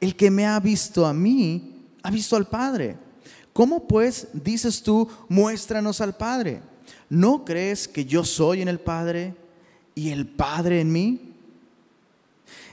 El 0.00 0.14
que 0.14 0.30
me 0.30 0.46
ha 0.46 0.60
visto 0.60 1.06
a 1.06 1.12
mí, 1.12 1.86
ha 2.02 2.10
visto 2.10 2.36
al 2.36 2.46
Padre. 2.46 2.96
¿Cómo 3.52 3.88
pues 3.88 4.28
dices 4.32 4.82
tú, 4.82 5.08
muéstranos 5.28 6.00
al 6.00 6.16
Padre? 6.16 6.62
¿No 7.08 7.44
crees 7.44 7.88
que 7.88 8.04
yo 8.04 8.24
soy 8.24 8.62
en 8.62 8.68
el 8.68 8.78
Padre 8.78 9.34
y 9.94 10.10
el 10.10 10.26
Padre 10.26 10.80
en 10.80 10.92
mí? 10.92 11.34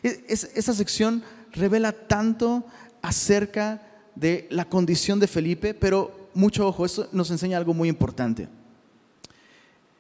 Esa 0.04 0.74
sección 0.74 1.24
revela 1.52 1.92
tanto 1.92 2.66
acerca 3.02 3.82
de 4.16 4.48
la 4.50 4.66
condición 4.66 5.20
de 5.20 5.28
Felipe, 5.28 5.74
pero 5.74 6.30
mucho 6.34 6.68
ojo, 6.68 6.86
esto 6.86 7.08
nos 7.12 7.32
enseña 7.32 7.58
algo 7.58 7.74
muy 7.74 7.90
importante. 7.90 8.48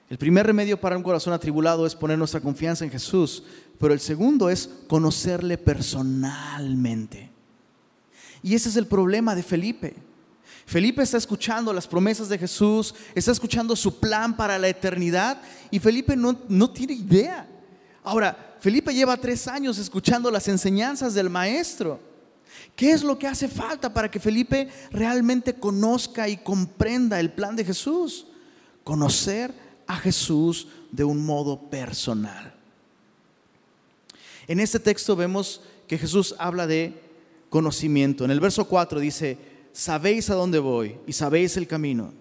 El 0.09 0.17
primer 0.17 0.45
remedio 0.45 0.79
para 0.79 0.97
un 0.97 1.03
corazón 1.03 1.33
atribulado 1.33 1.85
es 1.85 1.95
poner 1.95 2.17
nuestra 2.17 2.39
confianza 2.39 2.85
en 2.85 2.91
Jesús, 2.91 3.43
pero 3.79 3.93
el 3.93 3.99
segundo 3.99 4.49
es 4.49 4.69
conocerle 4.87 5.57
personalmente. 5.57 7.31
Y 8.43 8.53
ese 8.53 8.69
es 8.69 8.75
el 8.75 8.85
problema 8.85 9.33
de 9.33 9.41
Felipe. 9.41 9.95
Felipe 10.67 11.01
está 11.01 11.17
escuchando 11.17 11.73
las 11.73 11.87
promesas 11.87 12.29
de 12.29 12.37
Jesús, 12.37 12.93
está 13.13 13.31
escuchando 13.31 13.75
su 13.75 13.99
plan 13.99 14.35
para 14.35 14.57
la 14.59 14.67
eternidad 14.67 15.41
y 15.71 15.79
Felipe 15.79 16.15
no, 16.15 16.39
no 16.47 16.69
tiene 16.69 16.93
idea. 16.93 17.47
Ahora, 18.03 18.55
Felipe 18.59 18.93
lleva 18.93 19.17
tres 19.17 19.47
años 19.47 19.77
escuchando 19.77 20.29
las 20.29 20.47
enseñanzas 20.47 21.13
del 21.13 21.29
maestro. 21.29 21.99
¿Qué 22.75 22.91
es 22.91 23.03
lo 23.03 23.17
que 23.17 23.27
hace 23.27 23.47
falta 23.47 23.93
para 23.93 24.11
que 24.11 24.19
Felipe 24.19 24.69
realmente 24.91 25.53
conozca 25.53 26.27
y 26.27 26.37
comprenda 26.37 27.19
el 27.19 27.31
plan 27.31 27.55
de 27.55 27.63
Jesús? 27.63 28.27
Conocer 28.83 29.53
a 29.87 29.95
Jesús 29.97 30.67
de 30.91 31.03
un 31.03 31.25
modo 31.25 31.69
personal. 31.69 32.53
En 34.47 34.59
este 34.59 34.79
texto 34.79 35.15
vemos 35.15 35.61
que 35.87 35.97
Jesús 35.97 36.35
habla 36.37 36.67
de 36.67 36.93
conocimiento. 37.49 38.25
En 38.25 38.31
el 38.31 38.39
verso 38.39 38.67
4 38.67 38.99
dice, 38.99 39.37
sabéis 39.71 40.29
a 40.29 40.35
dónde 40.35 40.59
voy 40.59 40.97
y 41.07 41.13
sabéis 41.13 41.57
el 41.57 41.67
camino. 41.67 42.13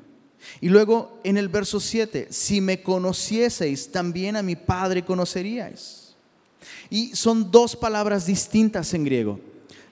Y 0.61 0.69
luego 0.69 1.19
en 1.25 1.37
el 1.37 1.49
verso 1.49 1.81
7, 1.81 2.29
si 2.31 2.61
me 2.61 2.83
conocieseis, 2.83 3.91
también 3.91 4.37
a 4.37 4.43
mi 4.43 4.57
Padre 4.57 5.05
conoceríais. 5.05 6.14
Y 6.91 7.14
son 7.17 7.50
dos 7.50 7.75
palabras 7.75 8.26
distintas 8.26 8.93
en 8.95 9.05
griego. 9.05 9.41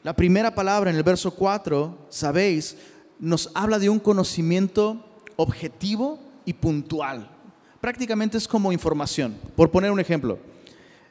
La 0.03 0.17
primera 0.17 0.53
palabra 0.53 0.91
en 0.91 0.97
el 0.97 1.05
verso 1.05 1.31
4, 1.31 2.07
sabéis, 2.09 2.77
nos 3.21 3.51
habla 3.55 3.79
de 3.79 3.89
un 3.89 4.01
conocimiento 4.01 5.05
objetivo 5.37 6.19
y 6.45 6.53
puntual. 6.55 7.31
Prácticamente 7.81 8.37
es 8.37 8.49
como 8.49 8.73
información. 8.73 9.37
Por 9.55 9.71
poner 9.71 9.93
un 9.93 10.01
ejemplo, 10.01 10.41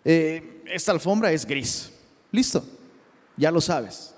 eh, 0.04 0.62
esta 0.66 0.92
alfombra 0.92 1.32
es 1.32 1.46
gris. 1.46 1.90
Listo, 2.32 2.66
ya 3.38 3.50
lo 3.50 3.62
sabes. 3.62 4.14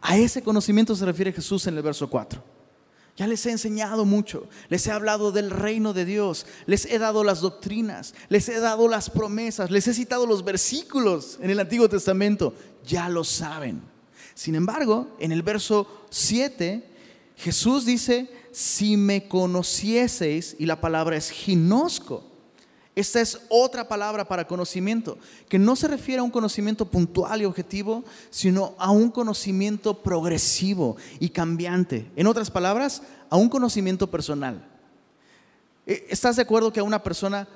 A 0.00 0.16
ese 0.16 0.42
conocimiento 0.42 0.96
se 0.96 1.04
refiere 1.04 1.32
Jesús 1.32 1.66
en 1.68 1.76
el 1.76 1.82
verso 1.82 2.10
4. 2.10 2.42
Ya 3.16 3.26
les 3.26 3.44
he 3.46 3.50
enseñado 3.50 4.04
mucho, 4.04 4.48
les 4.68 4.86
he 4.86 4.92
hablado 4.92 5.32
del 5.32 5.50
reino 5.50 5.92
de 5.92 6.04
Dios, 6.04 6.46
les 6.66 6.86
he 6.86 7.00
dado 7.00 7.24
las 7.24 7.40
doctrinas, 7.40 8.14
les 8.28 8.48
he 8.48 8.60
dado 8.60 8.86
las 8.88 9.10
promesas, 9.10 9.72
les 9.72 9.88
he 9.88 9.94
citado 9.94 10.24
los 10.24 10.44
versículos 10.44 11.36
en 11.40 11.50
el 11.50 11.58
Antiguo 11.58 11.88
Testamento, 11.88 12.54
ya 12.84 13.08
lo 13.08 13.24
saben. 13.24 13.97
Sin 14.38 14.54
embargo, 14.54 15.08
en 15.18 15.32
el 15.32 15.42
verso 15.42 15.88
7, 16.10 16.84
Jesús 17.38 17.84
dice, 17.84 18.30
si 18.52 18.96
me 18.96 19.26
conocieseis, 19.26 20.54
y 20.60 20.66
la 20.66 20.80
palabra 20.80 21.16
es 21.16 21.30
ginosco, 21.30 22.22
esta 22.94 23.20
es 23.20 23.40
otra 23.48 23.88
palabra 23.88 24.28
para 24.28 24.46
conocimiento, 24.46 25.18
que 25.48 25.58
no 25.58 25.74
se 25.74 25.88
refiere 25.88 26.20
a 26.20 26.22
un 26.22 26.30
conocimiento 26.30 26.88
puntual 26.88 27.42
y 27.42 27.46
objetivo, 27.46 28.04
sino 28.30 28.76
a 28.78 28.92
un 28.92 29.10
conocimiento 29.10 30.04
progresivo 30.04 30.96
y 31.18 31.30
cambiante. 31.30 32.08
En 32.14 32.28
otras 32.28 32.48
palabras, 32.48 33.02
a 33.30 33.36
un 33.36 33.48
conocimiento 33.48 34.08
personal. 34.08 34.64
E, 35.84 36.06
¿Estás 36.10 36.36
de 36.36 36.42
acuerdo 36.42 36.72
que 36.72 36.78
a 36.78 36.84
una 36.84 37.02
persona 37.02 37.48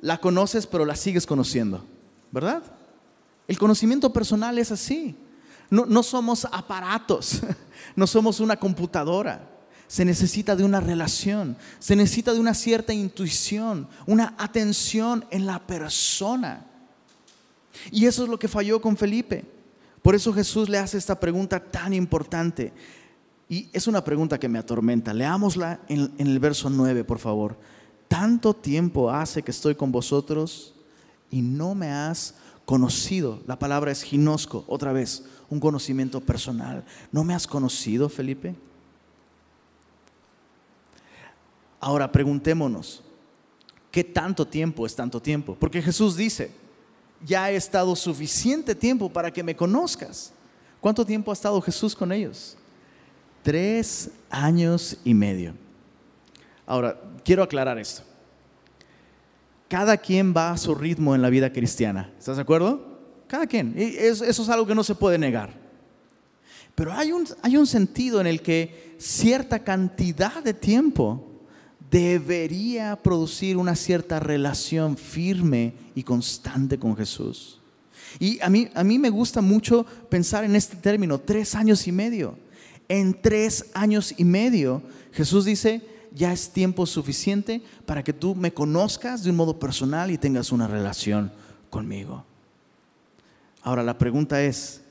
la 0.00 0.16
conoces 0.16 0.66
pero 0.66 0.86
la 0.86 0.96
sigues 0.96 1.26
conociendo? 1.26 1.84
¿Verdad? 2.32 2.62
El 3.46 3.58
conocimiento 3.58 4.10
personal 4.10 4.58
es 4.58 4.72
así. 4.72 5.14
No, 5.70 5.86
no 5.86 6.02
somos 6.02 6.46
aparatos, 6.50 7.42
no 7.96 8.06
somos 8.06 8.40
una 8.40 8.56
computadora 8.56 9.48
se 9.90 10.04
necesita 10.04 10.54
de 10.54 10.62
una 10.62 10.78
relación, 10.78 11.56
se 11.80 11.96
necesita 11.96 12.32
de 12.32 12.38
una 12.38 12.54
cierta 12.54 12.92
intuición, 12.92 13.88
una 14.06 14.36
atención 14.38 15.24
en 15.32 15.46
la 15.46 15.66
persona. 15.66 16.64
Y 17.90 18.06
eso 18.06 18.22
es 18.22 18.28
lo 18.28 18.38
que 18.38 18.46
falló 18.46 18.80
con 18.80 18.96
Felipe. 18.96 19.44
Por 20.00 20.14
eso 20.14 20.32
Jesús 20.32 20.68
le 20.68 20.78
hace 20.78 20.96
esta 20.96 21.18
pregunta 21.18 21.58
tan 21.58 21.92
importante. 21.92 22.72
Y 23.48 23.68
es 23.72 23.88
una 23.88 24.04
pregunta 24.04 24.38
que 24.38 24.48
me 24.48 24.60
atormenta. 24.60 25.12
Leámosla 25.12 25.80
en, 25.88 26.12
el 26.18 26.38
verso 26.38 26.70
9, 26.70 27.02
por 27.02 27.18
favor. 27.18 27.58
Tanto 28.06 28.54
tiempo 28.54 29.10
hace 29.10 29.42
que 29.42 29.50
estoy 29.50 29.74
con 29.74 29.90
vosotros 29.90 30.72
y 31.32 31.42
no 31.42 31.74
me 31.74 31.90
has 31.90 32.36
conocido. 32.64 33.42
La 33.48 33.58
palabra 33.58 33.90
es 33.90 34.04
ginosco, 34.04 34.64
otra 34.68 34.92
vez, 34.92 35.24
un 35.50 35.60
conocimiento 35.60 36.20
personal. 36.20 36.84
¿No 37.12 37.24
me 37.24 37.34
has 37.34 37.46
conocido, 37.46 38.08
Felipe? 38.08 38.54
Ahora 41.80 42.10
preguntémonos, 42.10 43.02
¿qué 43.90 44.04
tanto 44.04 44.46
tiempo 44.46 44.86
es 44.86 44.94
tanto 44.94 45.20
tiempo? 45.20 45.56
Porque 45.58 45.82
Jesús 45.82 46.16
dice, 46.16 46.52
ya 47.24 47.50
he 47.50 47.56
estado 47.56 47.96
suficiente 47.96 48.74
tiempo 48.74 49.10
para 49.10 49.32
que 49.32 49.42
me 49.42 49.56
conozcas. 49.56 50.32
¿Cuánto 50.80 51.04
tiempo 51.04 51.30
ha 51.30 51.34
estado 51.34 51.60
Jesús 51.60 51.94
con 51.94 52.12
ellos? 52.12 52.56
Tres 53.42 54.10
años 54.30 54.98
y 55.04 55.14
medio. 55.14 55.54
Ahora, 56.64 57.00
quiero 57.24 57.42
aclarar 57.42 57.78
esto. 57.78 58.02
Cada 59.68 59.96
quien 59.96 60.34
va 60.34 60.52
a 60.52 60.58
su 60.58 60.74
ritmo 60.74 61.14
en 61.14 61.22
la 61.22 61.30
vida 61.30 61.52
cristiana. 61.52 62.12
¿Estás 62.18 62.36
de 62.36 62.42
acuerdo? 62.42 62.89
Cada 63.30 63.46
quien. 63.46 63.74
Eso, 63.76 64.24
es 64.24 64.48
algo 64.48 64.66
que 64.66 64.74
no 64.74 64.82
se 64.82 64.96
puede 64.96 65.16
negar. 65.16 65.54
Pero 66.74 66.92
hay 66.92 67.12
un, 67.12 67.28
hay 67.42 67.56
un 67.56 67.66
sentido 67.66 68.20
en 68.20 68.26
el 68.26 68.42
que 68.42 68.96
cierta 68.98 69.60
cantidad 69.60 70.42
de 70.42 70.52
tiempo 70.52 71.24
debería 71.92 72.96
producir 72.96 73.56
una 73.56 73.76
cierta 73.76 74.18
relación 74.18 74.96
firme 74.96 75.74
y 75.94 76.02
constante 76.02 76.76
con 76.76 76.96
Jesús. 76.96 77.60
Y 78.18 78.40
a 78.40 78.50
mí, 78.50 78.68
a 78.74 78.82
mí 78.82 78.98
me 78.98 79.10
gusta 79.10 79.40
mucho 79.40 79.86
pensar 80.08 80.42
en 80.42 80.56
este 80.56 80.74
término, 80.74 81.20
tres 81.20 81.54
años 81.54 81.86
y 81.86 81.92
medio. 81.92 82.36
En 82.88 83.14
tres 83.14 83.66
años 83.74 84.12
y 84.16 84.24
medio, 84.24 84.82
Jesús 85.12 85.44
dice, 85.44 85.82
ya 86.12 86.32
es 86.32 86.50
tiempo 86.50 86.84
suficiente 86.84 87.62
para 87.86 88.02
que 88.02 88.12
tú 88.12 88.34
me 88.34 88.52
conozcas 88.52 89.22
de 89.22 89.30
un 89.30 89.36
modo 89.36 89.60
personal 89.60 90.10
y 90.10 90.18
tengas 90.18 90.50
una 90.50 90.66
relación 90.66 91.30
conmigo. 91.70 92.24
Ahora 93.62 93.82
la 93.82 93.98
pregunta 93.98 94.42
es, 94.42 94.82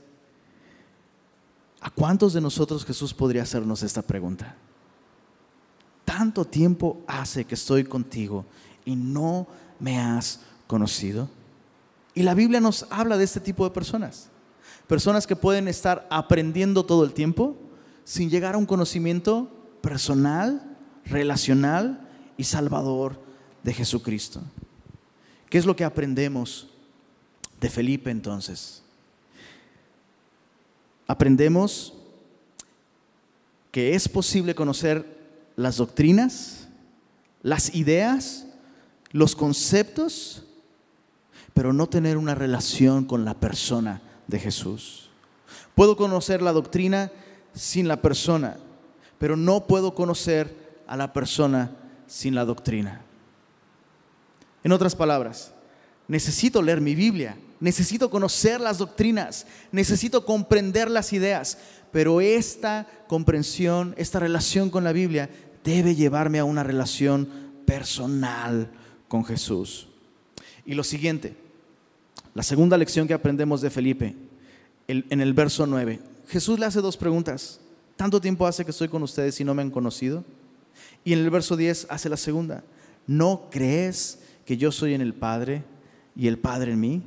¿a 1.82 1.90
cuántos 1.90 2.34
de 2.34 2.42
nosotros 2.42 2.86
Jesús 2.86 3.14
podría 3.14 3.44
hacernos 3.44 3.84
esta 3.84 4.02
pregunta? 4.02 4.56
tanto 6.10 6.44
tiempo 6.44 7.04
hace 7.06 7.46
que 7.46 7.54
estoy 7.54 7.84
contigo 7.84 8.44
y 8.84 8.96
no 8.96 9.46
me 9.80 10.00
has 10.00 10.40
conocido? 10.66 11.30
Y 12.16 12.24
la 12.24 12.34
Biblia 12.34 12.60
nos 12.60 12.88
habla 12.90 13.16
de 13.16 13.24
este 13.24 13.40
tipo 13.40 13.64
de 13.64 13.70
personas. 13.70 14.28
Personas 14.88 15.28
que 15.28 15.36
pueden 15.36 15.68
estar 15.68 16.08
aprendiendo 16.10 16.84
todo 16.84 17.04
el 17.04 17.14
tiempo 17.14 17.56
sin 18.04 18.32
llegar 18.32 18.56
a 18.56 18.58
un 18.58 18.66
conocimiento 18.66 19.52
personal, 19.82 20.78
relacional 21.06 22.10
y 22.38 22.44
salvador 22.46 23.22
de 23.62 23.74
Jesucristo. 23.74 24.42
¿Qué 25.48 25.60
es 25.60 25.66
lo 25.68 25.76
que 25.76 25.84
aprendemos 25.84 26.70
de 27.60 27.70
Felipe 27.70 28.12
entonces? 28.12 28.84
Aprendemos 31.08 31.94
que 33.72 33.96
es 33.96 34.08
posible 34.08 34.56
conocer 34.56 35.06
las 35.56 35.78
doctrinas, 35.78 36.68
las 37.42 37.74
ideas, 37.76 38.46
los 39.12 39.36
conceptos, 39.36 40.44
pero 41.54 41.74
no 41.74 41.88
tener 41.88 42.18
una 42.18 42.36
relación 42.36 43.06
con 43.06 43.26
la 43.26 43.34
persona 43.34 44.02
de 44.28 44.40
Jesús. 44.40 45.10
Puedo 45.76 45.98
conocer 45.98 46.42
la 46.42 46.52
doctrina 46.52 47.12
sin 47.54 47.88
la 47.88 48.02
persona, 48.02 48.58
pero 49.18 49.36
no 49.36 49.66
puedo 49.68 49.96
conocer 49.96 50.82
a 50.88 50.96
la 50.96 51.12
persona 51.12 51.72
sin 52.08 52.36
la 52.36 52.46
doctrina. 52.46 53.02
En 54.64 54.72
otras 54.72 54.96
palabras, 54.96 55.54
necesito 56.08 56.62
leer 56.62 56.82
mi 56.82 56.96
Biblia, 56.96 57.38
necesito 57.60 58.10
conocer 58.10 58.62
las 58.62 58.78
doctrinas, 58.78 59.46
necesito 59.72 60.26
comprender 60.26 60.90
las 60.90 61.14
ideas, 61.14 61.58
pero 61.92 62.22
esta 62.22 62.88
comprensión, 63.08 63.96
esta 63.98 64.20
relación 64.20 64.70
con 64.70 64.84
la 64.84 64.92
Biblia 64.92 65.30
debe 65.64 65.96
llevarme 65.96 66.40
a 66.40 66.46
una 66.46 66.64
relación 66.64 67.28
personal 67.66 68.72
con 69.08 69.26
Jesús. 69.26 69.88
Y 70.66 70.76
lo 70.76 70.84
siguiente, 70.84 71.36
la 72.34 72.44
segunda 72.44 72.78
lección 72.78 73.08
que 73.08 73.14
aprendemos 73.14 73.62
de 73.62 73.70
Felipe, 73.70 74.16
en 74.88 75.22
el 75.22 75.34
verso 75.34 75.68
9, 75.68 76.00
Jesús 76.28 76.60
le 76.60 76.66
hace 76.66 76.82
dos 76.82 76.96
preguntas. 76.96 77.60
¿Tanto 77.96 78.22
tiempo 78.22 78.46
hace 78.48 78.64
que 78.64 78.72
estoy 78.72 78.88
con 78.88 79.04
ustedes 79.04 79.40
y 79.42 79.44
no 79.44 79.54
me 79.54 79.62
han 79.62 79.72
conocido? 79.72 80.24
Y 81.04 81.14
en 81.14 81.20
el 81.20 81.30
verso 81.30 81.58
10 81.58 81.88
hace 81.90 82.08
la 82.08 82.18
segunda. 82.18 82.64
¿No 83.08 83.50
crees 83.52 84.20
que 84.46 84.58
yo 84.58 84.72
soy 84.72 84.94
en 84.94 85.02
el 85.02 85.14
Padre 85.14 85.64
y 86.16 86.28
el 86.28 86.38
Padre 86.38 86.74
en 86.74 86.80
mí? 86.80 87.04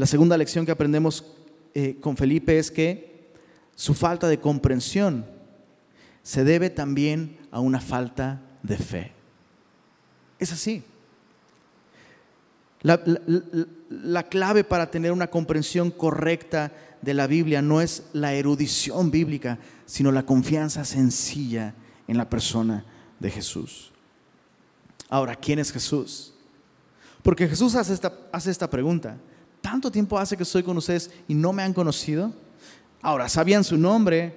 La 0.00 0.06
segunda 0.06 0.38
lección 0.38 0.64
que 0.64 0.72
aprendemos 0.72 1.26
eh, 1.74 1.98
con 2.00 2.16
Felipe 2.16 2.58
es 2.58 2.70
que 2.70 3.28
su 3.74 3.92
falta 3.92 4.28
de 4.28 4.40
comprensión 4.40 5.26
se 6.22 6.42
debe 6.42 6.70
también 6.70 7.36
a 7.50 7.60
una 7.60 7.82
falta 7.82 8.40
de 8.62 8.78
fe. 8.78 9.12
Es 10.38 10.52
así. 10.52 10.82
La, 12.80 14.22
clave 14.30 14.64
para 14.64 14.90
tener 14.90 15.12
una 15.12 15.26
comprensión 15.26 15.90
correcta 15.90 16.72
de 17.02 17.12
la 17.12 17.26
Biblia 17.26 17.60
no 17.60 17.82
es 17.82 18.04
la 18.14 18.32
erudición 18.32 19.10
bíblica, 19.10 19.58
sino 19.84 20.12
la 20.12 20.24
confianza 20.24 20.86
sencilla 20.86 21.74
en 22.08 22.16
la 22.16 22.30
persona 22.30 22.86
de 23.18 23.30
Jesús. 23.30 23.92
Ahora, 25.10 25.36
¿quién 25.36 25.58
es 25.58 25.70
Jesús? 25.70 26.32
Porque 27.22 27.46
Jesús 27.46 27.74
hace 27.74 27.92
esta, 27.92 28.14
hace 28.32 28.50
esta 28.50 28.70
pregunta. 28.70 29.18
¿Tanto 29.60 29.90
tiempo 29.90 30.18
hace 30.18 30.36
que 30.36 30.42
estoy 30.42 30.62
con 30.62 30.76
ustedes 30.76 31.10
y 31.28 31.34
no 31.34 31.52
me 31.52 31.62
han 31.62 31.72
conocido? 31.72 32.32
Ahora, 33.02 33.28
sabían 33.28 33.64
su 33.64 33.76
nombre, 33.76 34.34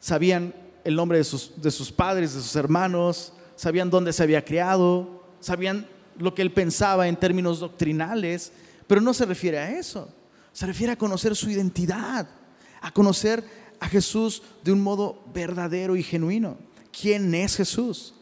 sabían 0.00 0.54
el 0.84 0.94
nombre 0.94 1.18
de 1.18 1.24
sus, 1.24 1.52
de 1.60 1.70
sus 1.70 1.90
padres, 1.90 2.34
de 2.34 2.40
sus 2.40 2.54
hermanos, 2.56 3.32
sabían 3.56 3.90
dónde 3.90 4.12
se 4.12 4.22
había 4.22 4.44
criado, 4.44 5.24
sabían 5.40 5.86
lo 6.18 6.34
que 6.34 6.42
él 6.42 6.52
pensaba 6.52 7.08
en 7.08 7.16
términos 7.16 7.60
doctrinales, 7.60 8.52
pero 8.86 9.00
no 9.00 9.14
se 9.14 9.24
refiere 9.24 9.58
a 9.58 9.78
eso. 9.78 10.08
Se 10.52 10.66
refiere 10.66 10.92
a 10.92 10.98
conocer 10.98 11.34
su 11.34 11.50
identidad, 11.50 12.28
a 12.80 12.90
conocer 12.92 13.44
a 13.80 13.88
Jesús 13.88 14.42
de 14.62 14.72
un 14.72 14.82
modo 14.82 15.22
verdadero 15.34 15.96
y 15.96 16.02
genuino. 16.02 16.56
¿Quién 16.98 17.34
es 17.34 17.56
Jesús? 17.56 18.14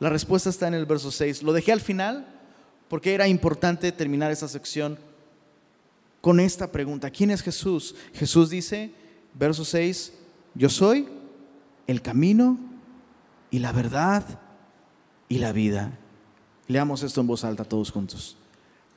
La 0.00 0.10
respuesta 0.10 0.50
está 0.50 0.66
en 0.66 0.74
el 0.74 0.86
verso 0.86 1.12
6. 1.12 1.42
Lo 1.42 1.52
dejé 1.52 1.72
al 1.72 1.80
final 1.80 2.31
porque 2.92 3.14
era 3.14 3.26
importante 3.26 3.90
terminar 3.90 4.30
esa 4.30 4.46
sección 4.46 4.98
con 6.20 6.38
esta 6.38 6.70
pregunta. 6.70 7.08
¿Quién 7.08 7.30
es 7.30 7.40
Jesús? 7.40 7.94
Jesús 8.12 8.50
dice, 8.50 8.92
verso 9.32 9.64
6, 9.64 10.12
yo 10.54 10.68
soy 10.68 11.08
el 11.86 12.02
camino 12.02 12.58
y 13.50 13.60
la 13.60 13.72
verdad 13.72 14.38
y 15.26 15.38
la 15.38 15.52
vida. 15.52 15.98
Leamos 16.66 17.02
esto 17.02 17.22
en 17.22 17.28
voz 17.28 17.44
alta 17.44 17.64
todos 17.64 17.90
juntos. 17.90 18.36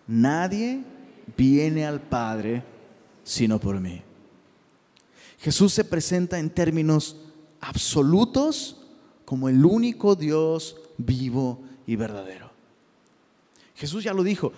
Nadie 0.08 0.84
viene 1.38 1.86
al 1.86 2.02
Padre 2.02 2.64
sino 3.24 3.62
por 3.62 3.80
mí. 3.80 4.02
Jesús 5.40 5.72
se 5.72 5.86
presenta 5.86 6.38
en 6.38 6.50
términos 6.50 7.16
absolutos 7.62 8.76
como 9.24 9.48
el 9.48 9.64
único 9.64 10.18
Dios 10.18 10.76
vivo 10.98 11.64
y 11.88 11.96
verdadero. 11.96 12.45
Jesús 13.76 14.04
ya 14.04 14.14
lo 14.14 14.24
dijo, 14.24 14.54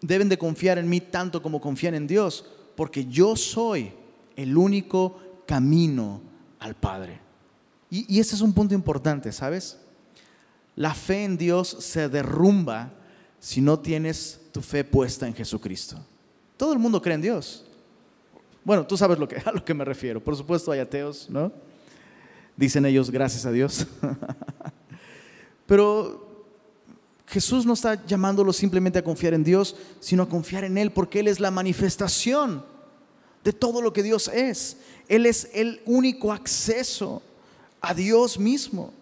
deben 0.00 0.28
de 0.28 0.38
confiar 0.38 0.78
en 0.78 0.88
mí 0.88 1.00
tanto 1.00 1.42
como 1.42 1.60
confían 1.60 1.94
en 1.94 2.06
Dios, 2.06 2.44
porque 2.74 3.06
yo 3.06 3.36
soy 3.36 3.92
el 4.36 4.56
único 4.56 5.18
camino 5.46 6.20
al 6.58 6.74
Padre. 6.74 7.20
Y, 7.90 8.18
ese 8.18 8.34
es 8.34 8.40
un 8.40 8.52
punto 8.52 8.74
importante, 8.74 9.30
¿sabes? 9.32 9.78
La 10.74 10.92
fe 10.92 11.24
en 11.24 11.38
Dios 11.38 11.68
se 11.80 12.08
derrumba 12.08 12.92
si 13.38 13.60
no 13.60 13.78
tienes 13.78 14.40
tu 14.52 14.60
fe 14.60 14.84
puesta 14.84 15.26
en 15.26 15.34
Jesucristo. 15.34 15.96
Todo 16.56 16.72
el 16.72 16.78
mundo 16.78 17.00
cree 17.00 17.14
en 17.14 17.22
Dios. 17.22 17.64
Bueno, 18.64 18.86
tú 18.86 18.96
sabes 18.96 19.18
lo 19.18 19.28
que, 19.28 19.36
a 19.44 19.52
lo 19.52 19.64
que 19.64 19.72
me 19.72 19.84
refiero. 19.84 20.22
Por 20.22 20.36
supuesto 20.36 20.72
hay 20.72 20.80
ateos, 20.80 21.30
¿no? 21.30 21.52
Dicen 22.56 22.84
ellos, 22.86 23.10
gracias 23.10 23.46
a 23.46 23.52
Dios. 23.52 23.86
Pero 25.66 26.25
Jesús 27.26 27.66
no 27.66 27.72
está 27.72 28.04
llamándolo 28.06 28.52
simplemente 28.52 28.98
a 28.98 29.04
confiar 29.04 29.34
en 29.34 29.44
Dios, 29.44 29.76
sino 30.00 30.22
a 30.22 30.28
confiar 30.28 30.64
en 30.64 30.78
Él, 30.78 30.92
porque 30.92 31.20
Él 31.20 31.28
es 31.28 31.40
la 31.40 31.50
manifestación 31.50 32.64
de 33.42 33.52
todo 33.52 33.82
lo 33.82 33.92
que 33.92 34.02
Dios 34.02 34.28
es. 34.28 34.78
Él 35.08 35.26
es 35.26 35.50
el 35.52 35.80
único 35.86 36.32
acceso 36.32 37.22
a 37.80 37.94
Dios 37.94 38.38
mismo. 38.38 38.92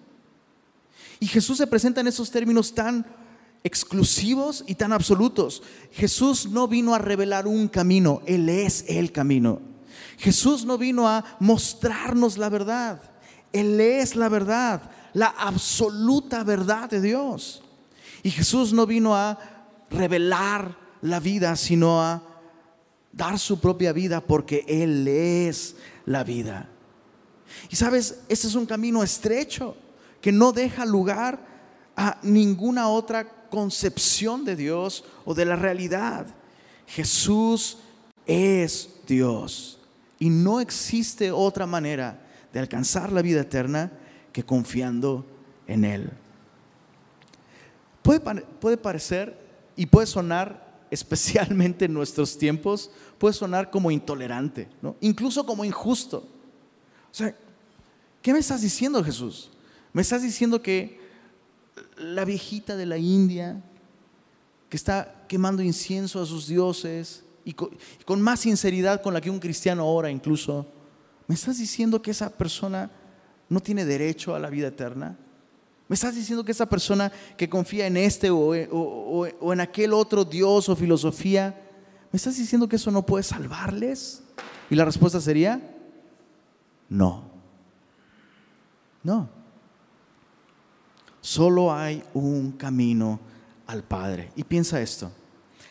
Y 1.20 1.26
Jesús 1.26 1.58
se 1.58 1.66
presenta 1.66 2.00
en 2.00 2.08
esos 2.08 2.30
términos 2.30 2.74
tan 2.74 3.06
exclusivos 3.62 4.64
y 4.66 4.74
tan 4.74 4.92
absolutos. 4.92 5.62
Jesús 5.92 6.46
no 6.46 6.68
vino 6.68 6.94
a 6.94 6.98
revelar 6.98 7.46
un 7.46 7.68
camino, 7.68 8.22
Él 8.26 8.48
es 8.48 8.84
el 8.88 9.12
camino. 9.12 9.60
Jesús 10.18 10.64
no 10.64 10.78
vino 10.78 11.08
a 11.08 11.24
mostrarnos 11.40 12.38
la 12.38 12.48
verdad, 12.48 13.00
Él 13.52 13.80
es 13.80 14.16
la 14.16 14.28
verdad, 14.28 14.90
la 15.12 15.28
absoluta 15.28 16.44
verdad 16.44 16.90
de 16.90 17.00
Dios. 17.00 17.63
Y 18.24 18.30
Jesús 18.30 18.72
no 18.72 18.87
vino 18.87 19.14
a 19.14 19.38
revelar 19.90 20.76
la 21.02 21.20
vida, 21.20 21.54
sino 21.56 22.02
a 22.02 22.22
dar 23.12 23.38
su 23.38 23.60
propia 23.60 23.92
vida 23.92 24.22
porque 24.22 24.64
Él 24.66 25.06
es 25.06 25.76
la 26.06 26.24
vida. 26.24 26.68
Y 27.68 27.76
sabes, 27.76 28.22
ese 28.28 28.48
es 28.48 28.54
un 28.54 28.64
camino 28.64 29.02
estrecho 29.02 29.76
que 30.22 30.32
no 30.32 30.52
deja 30.52 30.87
lugar 30.87 31.38
a 31.96 32.18
ninguna 32.22 32.88
otra 32.88 33.28
concepción 33.50 34.46
de 34.46 34.56
Dios 34.56 35.04
o 35.26 35.34
de 35.34 35.44
la 35.44 35.56
realidad. 35.56 36.26
Jesús 36.87 37.76
es 38.24 38.88
Dios 39.06 39.78
y 40.18 40.30
no 40.30 40.60
existe 40.60 41.30
otra 41.30 41.66
manera 41.66 42.26
de 42.54 42.60
alcanzar 42.60 43.12
la 43.12 43.20
vida 43.20 43.42
eterna 43.42 43.92
que 44.32 44.44
confiando 44.44 45.26
en 45.66 45.84
Él. 45.84 46.23
Puede, 48.04 48.76
parecer 48.76 49.34
y 49.76 49.86
puede 49.86 50.06
sonar, 50.06 50.84
especialmente 50.90 51.86
en 51.86 51.94
nuestros 51.94 52.36
tiempos, 52.36 52.90
puede 53.16 53.32
sonar 53.32 53.70
como 53.70 53.90
intolerante, 53.90 54.68
¿no? 54.82 54.94
incluso 55.00 55.46
como 55.46 55.64
injusto. 55.64 56.18
O 56.18 57.14
sea, 57.14 57.34
¿qué 58.20 58.34
me 58.34 58.40
estás 58.40 58.60
diciendo 58.60 59.02
Jesús? 59.02 59.50
Me 59.94 60.02
estás 60.02 60.22
diciendo 60.22 60.60
que 60.60 61.00
la 61.96 62.26
viejita 62.26 62.76
de 62.76 62.84
la 62.84 62.98
India 62.98 63.62
que 64.68 64.76
está 64.76 65.24
quemando 65.26 65.62
incienso 65.62 66.20
a 66.20 66.26
sus 66.26 66.46
dioses 66.46 67.24
y 67.42 67.54
con, 67.54 68.20
más 68.20 68.40
sinceridad 68.40 69.00
con 69.00 69.14
la 69.14 69.20
que 69.22 69.30
un 69.30 69.40
cristiano 69.40 69.86
ora 69.86 70.10
incluso, 70.10 70.66
¿me 71.26 71.36
estás 71.36 71.56
diciendo 71.56 72.02
que 72.02 72.10
esa 72.10 72.28
persona 72.36 72.90
no 73.48 73.60
tiene 73.60 73.86
derecho 73.86 74.34
a 74.34 74.38
la 74.38 74.50
vida 74.50 74.68
eterna? 74.68 75.16
¿Me 75.88 75.94
estás 75.94 76.14
diciendo 76.14 76.44
que 76.44 76.52
esa 76.52 76.68
persona 76.68 77.12
que 77.36 77.48
confía 77.48 77.86
en 77.86 77.96
este 77.96 78.30
o, 78.30 78.54
en 79.52 79.60
aquel 79.60 79.92
otro 79.92 80.24
Dios 80.24 80.68
o 80.68 80.76
filosofía, 80.76 81.60
¿me 82.10 82.16
estás 82.16 82.36
diciendo 82.38 82.68
que 82.68 82.76
eso 82.76 82.90
no 82.90 83.04
puede 83.04 83.22
salvarles? 83.22 84.22
Y 84.70 84.74
la 84.76 84.84
respuesta 84.86 85.20
sería, 85.20 85.60
no. 86.88 87.24
No. 89.02 89.28
Solo 91.20 91.72
hay 91.72 92.02
un 92.14 92.52
camino 92.52 93.20
al 93.66 93.82
Padre. 93.82 94.30
Y 94.36 94.44
piensa 94.44 94.80
esto, 94.80 95.12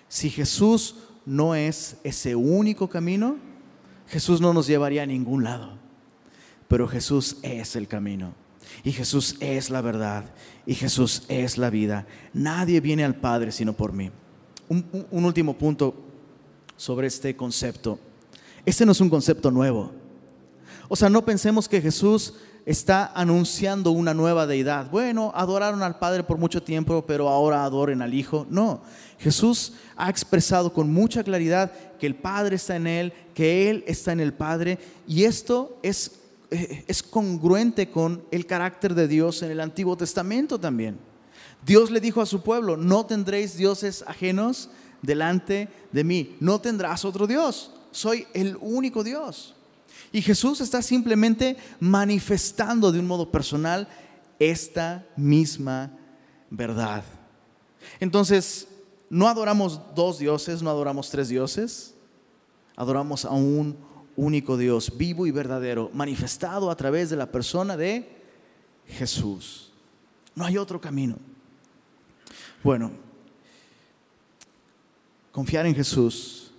si 0.07 0.29
Jesús 0.29 0.95
no 1.25 1.55
es 1.55 1.97
ese 2.03 2.35
único 2.35 2.87
camino, 2.87 3.37
Jesús 4.07 4.41
no 4.41 4.53
nos 4.53 4.67
llevaría 4.67 5.03
a 5.03 5.07
ningún 5.07 5.43
lado. 5.43 5.77
Pero 6.67 6.87
Jesús 6.87 7.37
es 7.41 7.75
el 7.75 7.87
camino. 7.87 8.42
Y 8.83 8.91
Jesús 8.91 9.35
es 9.39 9.69
la 9.69 9.81
verdad. 9.81 10.25
Y 10.65 10.75
Jesús 10.75 11.23
es 11.27 11.57
la 11.57 11.69
vida. 11.69 12.05
Nadie 12.33 12.79
viene 12.79 13.03
al 13.03 13.15
Padre 13.15 13.51
sino 13.51 13.73
por 13.73 13.93
mí. 13.93 14.11
Un, 14.69 15.07
último 15.11 15.57
punto 15.57 15.93
sobre 16.77 17.07
este 17.07 17.35
concepto. 17.35 17.99
Este 18.65 18.85
no 18.85 18.93
es 18.93 19.01
un 19.01 19.09
concepto 19.09 19.51
nuevo. 19.51 19.91
O 20.87 20.95
sea, 20.95 21.09
no 21.09 21.23
pensemos 21.23 21.67
que 21.67 21.81
Jesús 21.81 22.33
está 22.65 23.11
anunciando 23.13 23.91
una 23.91 24.13
nueva 24.13 24.47
deidad. 24.47 24.89
Bueno, 24.89 25.31
adoraron 25.35 25.83
al 25.83 25.99
Padre 25.99 26.23
por 26.23 26.37
mucho 26.37 26.63
tiempo, 26.63 27.03
pero 27.05 27.29
ahora 27.29 27.63
adoren 27.63 28.01
al 28.01 28.13
Hijo. 28.13 28.47
No, 28.49 28.81
Jesús 29.19 29.73
ha 29.95 30.09
expresado 30.09 30.73
con 30.73 30.91
mucha 30.91 31.23
claridad 31.23 31.71
que 31.99 32.07
el 32.07 32.15
Padre 32.15 32.55
está 32.55 32.75
en 32.75 32.87
Él, 32.87 33.13
que 33.33 33.69
Él 33.69 33.83
está 33.87 34.11
en 34.11 34.19
el 34.19 34.33
Padre, 34.33 34.79
y 35.07 35.23
esto 35.23 35.77
es, 35.83 36.19
es 36.87 37.03
congruente 37.03 37.89
con 37.89 38.23
el 38.31 38.45
carácter 38.45 38.93
de 38.93 39.07
Dios 39.07 39.41
en 39.41 39.51
el 39.51 39.59
Antiguo 39.59 39.97
Testamento 39.97 40.59
también. 40.59 40.97
Dios 41.65 41.91
le 41.91 41.99
dijo 41.99 42.21
a 42.21 42.25
su 42.25 42.41
pueblo, 42.41 42.77
no 42.77 43.05
tendréis 43.05 43.57
dioses 43.57 44.03
ajenos 44.07 44.69
delante 45.01 45.69
de 45.91 46.03
mí, 46.03 46.35
no 46.39 46.59
tendrás 46.59 47.05
otro 47.05 47.27
Dios, 47.27 47.71
soy 47.91 48.27
el 48.33 48.57
único 48.59 49.03
Dios. 49.03 49.55
Y 50.11 50.21
Jesús 50.21 50.61
está 50.61 50.81
simplemente 50.81 51.57
manifestando 51.79 52.91
de 52.91 52.99
un 52.99 53.07
modo 53.07 53.31
personal 53.31 53.87
esta 54.39 55.05
misma 55.15 55.91
verdad. 56.49 57.03
Entonces, 57.99 58.67
no 59.09 59.27
adoramos 59.27 59.79
dos 59.95 60.19
dioses, 60.19 60.61
no 60.61 60.69
adoramos 60.69 61.09
tres 61.09 61.29
dioses, 61.29 61.93
adoramos 62.75 63.25
a 63.25 63.31
un 63.31 63.77
único 64.15 64.57
Dios, 64.57 64.97
vivo 64.97 65.25
y 65.25 65.31
verdadero, 65.31 65.89
manifestado 65.93 66.69
a 66.69 66.75
través 66.75 67.09
de 67.09 67.15
la 67.15 67.31
persona 67.31 67.77
de 67.77 68.09
Jesús. 68.87 69.71
No 70.35 70.45
hay 70.45 70.57
otro 70.57 70.79
camino. 70.79 71.17
Bueno, 72.63 72.91
confiar 75.31 75.65
en 75.65 75.75
Jesús 75.75 76.51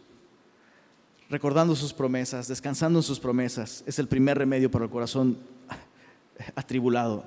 recordando 1.30 1.74
sus 1.74 1.92
promesas, 1.92 2.46
descansando 2.46 2.98
en 2.98 3.02
sus 3.02 3.18
promesas, 3.18 3.82
es 3.86 3.98
el 3.98 4.06
primer 4.06 4.38
remedio 4.38 4.70
para 4.70 4.84
el 4.84 4.90
corazón 4.90 5.38
atribulado. 6.54 7.24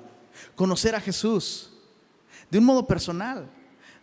Conocer 0.54 0.94
a 0.94 1.00
Jesús 1.00 1.70
de 2.50 2.58
un 2.58 2.64
modo 2.64 2.86
personal. 2.86 3.50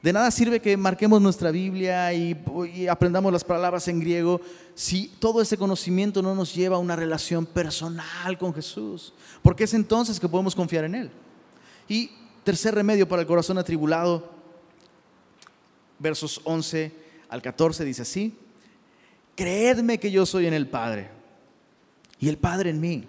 De 0.06 0.14
nada 0.14 0.30
sirve 0.30 0.62
que 0.62 0.78
marquemos 0.78 1.20
nuestra 1.20 1.50
Biblia 1.50 2.14
y, 2.14 2.88
aprendamos 2.88 3.34
las 3.34 3.44
palabras 3.44 3.88
en 3.88 4.00
griego 4.00 4.40
si 4.76 5.08
todo 5.18 5.42
ese 5.42 5.58
conocimiento 5.58 6.22
no 6.22 6.36
nos 6.36 6.54
lleva 6.54 6.76
a 6.76 6.80
una 6.80 6.96
relación 6.96 7.44
personal 7.44 8.38
con 8.38 8.54
Jesús. 8.54 9.16
Porque 9.42 9.64
es 9.64 9.74
entonces 9.74 10.20
que 10.20 10.30
podemos 10.30 10.54
confiar 10.54 10.84
en 10.84 10.94
Él. 10.94 11.12
Y 11.88 12.12
tercer 12.44 12.76
remedio 12.76 13.08
para 13.08 13.24
el 13.24 13.28
corazón 13.28 13.58
atribulado, 13.58 14.30
versos 15.98 16.40
11 16.44 16.94
al 17.28 17.42
14 17.42 17.84
dice 17.84 18.04
así, 18.04 18.38
creedme 19.36 20.00
que 20.00 20.12
yo 20.12 20.28
soy 20.28 20.46
en 20.46 20.54
el 20.54 20.68
Padre 20.68 21.10
y 22.20 22.30
el 22.30 22.38
Padre 22.38 22.70
en 22.70 22.80
mí. 22.80 23.06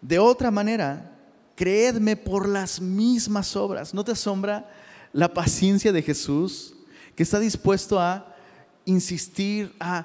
De 0.00 0.18
otra 0.18 0.50
manera, 0.50 1.18
creedme 1.54 2.16
por 2.16 2.48
las 2.48 2.80
mismas 2.80 3.54
obras. 3.56 3.92
¿No 3.92 4.02
te 4.02 4.12
asombra 4.12 4.70
la 5.14 5.32
paciencia 5.32 5.92
de 5.92 6.02
Jesús 6.02 6.74
que 7.14 7.22
está 7.22 7.38
dispuesto 7.38 8.00
a 8.00 8.34
insistir, 8.84 9.74
a, 9.78 10.04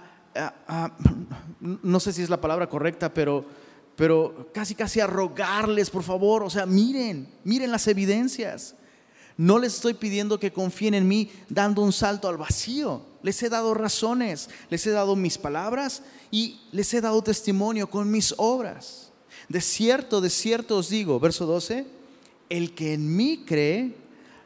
no 1.59 1.99
sé 1.99 2.13
si 2.13 2.21
es 2.21 2.29
la 2.29 2.39
palabra 2.39 2.69
correcta, 2.69 3.11
pero, 3.11 3.43
pero 3.95 4.49
casi 4.53 4.75
casi 4.75 4.99
a 4.99 5.07
rogarles, 5.07 5.89
por 5.89 6.03
favor, 6.03 6.43
o 6.43 6.49
sea, 6.49 6.67
miren, 6.67 7.27
miren 7.43 7.71
las 7.71 7.87
evidencias. 7.87 8.75
No 9.35 9.57
les 9.57 9.75
estoy 9.75 9.95
pidiendo 9.95 10.39
que 10.39 10.53
confíen 10.53 10.93
en 10.93 11.07
mí 11.07 11.31
dando 11.49 11.81
un 11.81 11.91
salto 11.91 12.27
al 12.27 12.37
vacío. 12.37 13.01
Les 13.23 13.41
he 13.41 13.49
dado 13.49 13.73
razones, 13.73 14.49
les 14.69 14.85
he 14.85 14.91
dado 14.91 15.15
mis 15.15 15.37
palabras 15.37 16.03
y 16.29 16.59
les 16.71 16.93
he 16.93 17.01
dado 17.01 17.23
testimonio 17.23 17.89
con 17.89 18.11
mis 18.11 18.35
obras. 18.37 19.11
De 19.47 19.61
cierto, 19.61 20.21
de 20.21 20.29
cierto 20.29 20.77
os 20.77 20.89
digo, 20.89 21.19
verso 21.19 21.47
12, 21.47 21.87
el 22.49 22.75
que 22.75 22.93
en 22.93 23.15
mí 23.15 23.43
cree, 23.45 23.95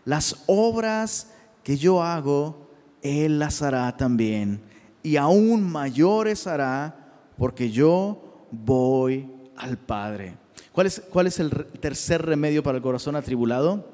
las 0.05 0.43
obras 0.47 1.29
que 1.63 1.77
yo 1.77 2.01
hago, 2.03 2.67
él 3.01 3.39
las 3.39 3.61
hará 3.61 3.95
también. 3.95 4.61
Y 5.01 5.17
aún 5.17 5.63
mayores 5.63 6.47
hará, 6.47 7.13
porque 7.37 7.71
yo 7.71 8.45
voy 8.51 9.29
al 9.55 9.77
Padre. 9.77 10.37
¿Cuál 10.71 10.87
es, 10.87 11.01
cuál 11.11 11.27
es 11.27 11.39
el 11.39 11.51
tercer 11.79 12.25
remedio 12.25 12.63
para 12.63 12.77
el 12.77 12.83
corazón 12.83 13.15
atribulado? 13.15 13.93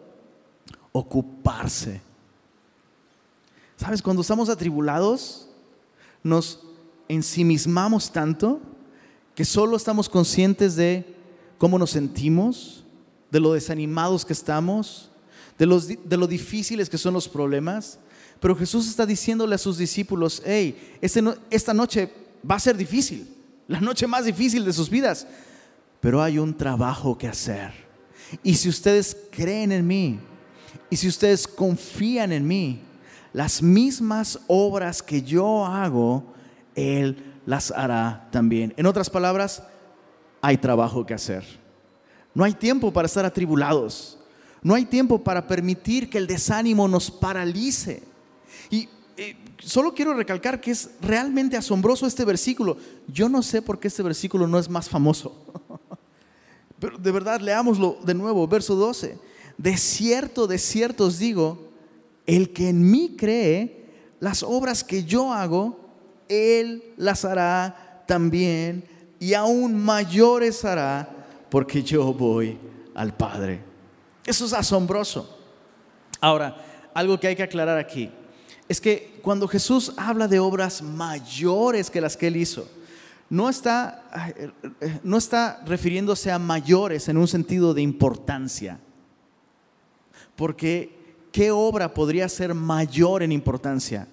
ocuparse. 0.92 2.02
¿Sabes? 3.78 4.02
Cuando 4.02 4.22
estamos 4.22 4.50
atribulados, 4.50 5.48
nos 6.24 6.60
ensimismamos 7.08 8.12
tanto 8.12 8.60
que 9.36 9.46
solo 9.46 9.78
estamos 9.78 10.10
conscientes 10.10 10.76
de 10.76 11.16
cómo 11.58 11.80
nos 11.80 11.92
sentimos, 11.92 12.84
de 13.32 13.40
lo 13.40 13.54
desanimados 13.54 14.26
que 14.26 14.34
estamos, 14.34 15.09
de, 15.60 15.66
los, 15.66 15.88
de 15.88 16.18
lo 16.18 16.26
difíciles 16.26 16.90
que 16.90 16.98
son 16.98 17.14
los 17.14 17.28
problemas. 17.28 18.00
Pero 18.40 18.56
Jesús 18.56 18.88
está 18.88 19.06
diciéndole 19.06 19.54
a 19.54 19.60
sus 19.60 19.78
discípulos, 19.78 20.42
hey, 20.46 20.98
este 21.02 21.22
esta 21.52 21.74
noche 21.74 22.12
va 22.50 22.56
a 22.56 22.60
ser 22.60 22.78
difícil, 22.78 23.28
la 23.68 23.82
noche 23.82 24.08
más 24.08 24.26
difícil 24.26 24.64
de 24.64 24.72
sus 24.72 24.90
vidas, 24.90 25.28
pero 26.00 26.24
hay 26.24 26.40
un 26.40 26.56
trabajo 26.56 27.18
que 27.18 27.28
hacer. 27.28 27.72
Y 28.42 28.56
si 28.56 28.70
ustedes 28.70 29.16
creen 29.30 29.74
en 29.74 29.86
mí, 29.86 30.20
y 30.90 30.96
si 30.96 31.08
ustedes 31.08 31.46
confían 31.48 32.32
en 32.32 32.48
mí, 32.48 32.80
las 33.34 33.62
mismas 33.62 34.40
obras 34.48 35.04
que 35.04 35.22
yo 35.22 35.66
hago, 35.66 36.34
Él 36.76 37.22
las 37.46 37.72
hará 37.72 38.30
también. 38.32 38.74
En 38.78 38.86
otras 38.86 39.10
palabras, 39.10 39.64
hay 40.42 40.58
trabajo 40.58 41.06
que 41.06 41.14
hacer. 41.14 41.44
No 42.34 42.46
hay 42.46 42.54
tiempo 42.54 42.94
para 42.94 43.08
estar 43.08 43.26
atribulados. 43.26 44.19
No 44.62 44.76
hay 44.76 44.86
tiempo 44.86 45.24
para 45.24 45.48
permitir 45.48 46.10
que 46.10 46.18
el 46.18 46.28
desánimo 46.28 46.88
nos 46.88 47.10
paralice. 47.12 48.04
Y 48.70 48.90
eh, 49.18 49.36
solo 49.60 49.94
quiero 49.94 50.14
recalcar 50.14 50.60
que 50.60 50.72
es 50.72 50.92
realmente 51.02 51.58
asombroso 51.58 52.06
este 52.06 52.26
versículo. 52.26 52.78
Yo 53.08 53.30
no 53.30 53.42
sé 53.42 53.62
por 53.62 53.80
qué 53.80 53.88
este 53.88 54.04
versículo 54.04 54.48
no 54.48 54.60
es 54.60 54.70
más 54.70 54.90
famoso. 54.90 55.36
Pero 56.80 56.98
de 56.98 57.12
verdad, 57.12 57.42
leámoslo 57.42 57.98
de 58.04 58.14
nuevo, 58.14 58.48
verso 58.48 58.76
12 58.76 59.30
de 59.60 59.76
cierto, 59.76 60.48
de 60.48 60.58
cierto 60.58 61.06
os 61.06 61.20
digo, 61.20 61.68
el 62.26 62.54
que 62.54 62.70
en 62.70 62.90
mí 62.90 63.16
cree, 63.18 63.90
las 64.22 64.42
obras 64.42 64.86
que 64.86 65.04
yo 65.04 65.34
hago, 65.34 65.78
él 66.30 66.94
las 66.96 67.26
hará 67.26 68.06
también 68.08 68.86
y 69.20 69.34
aún 69.34 69.78
mayores 69.78 70.64
hará 70.64 71.28
porque 71.50 71.84
yo 71.84 72.14
voy 72.14 72.58
al 72.96 73.16
Padre. 73.18 73.69
Eso 74.26 74.46
es 74.46 74.54
asombroso. 74.54 75.38
Ahora, 76.22 76.58
algo 76.94 77.20
que 77.20 77.28
hay 77.28 77.36
que 77.36 77.44
aclarar 77.44 77.78
aquí 77.78 78.12
es 78.68 78.80
que 78.80 79.20
cuando 79.24 79.48
Jesús 79.48 79.94
habla 79.98 80.28
de 80.28 80.40
obras 80.40 80.82
mayores 80.82 81.90
que 81.90 82.02
las 82.02 82.16
que 82.16 82.28
él 82.28 82.38
hizo, 82.38 82.70
no 83.30 83.50
está, 83.50 84.04
no 85.04 85.18
está 85.18 85.62
refiriéndose 85.66 86.32
a 86.32 86.40
mayores 86.40 87.08
en 87.10 87.18
un 87.18 87.28
sentido 87.28 87.74
de 87.74 87.82
importancia. 87.82 88.80
Porque 90.36 90.98
¿qué 91.32 91.52
obra 91.52 91.94
podría 91.94 92.28
ser 92.30 92.54
mayor 92.54 93.24
en 93.24 93.32
importancia 93.32 94.08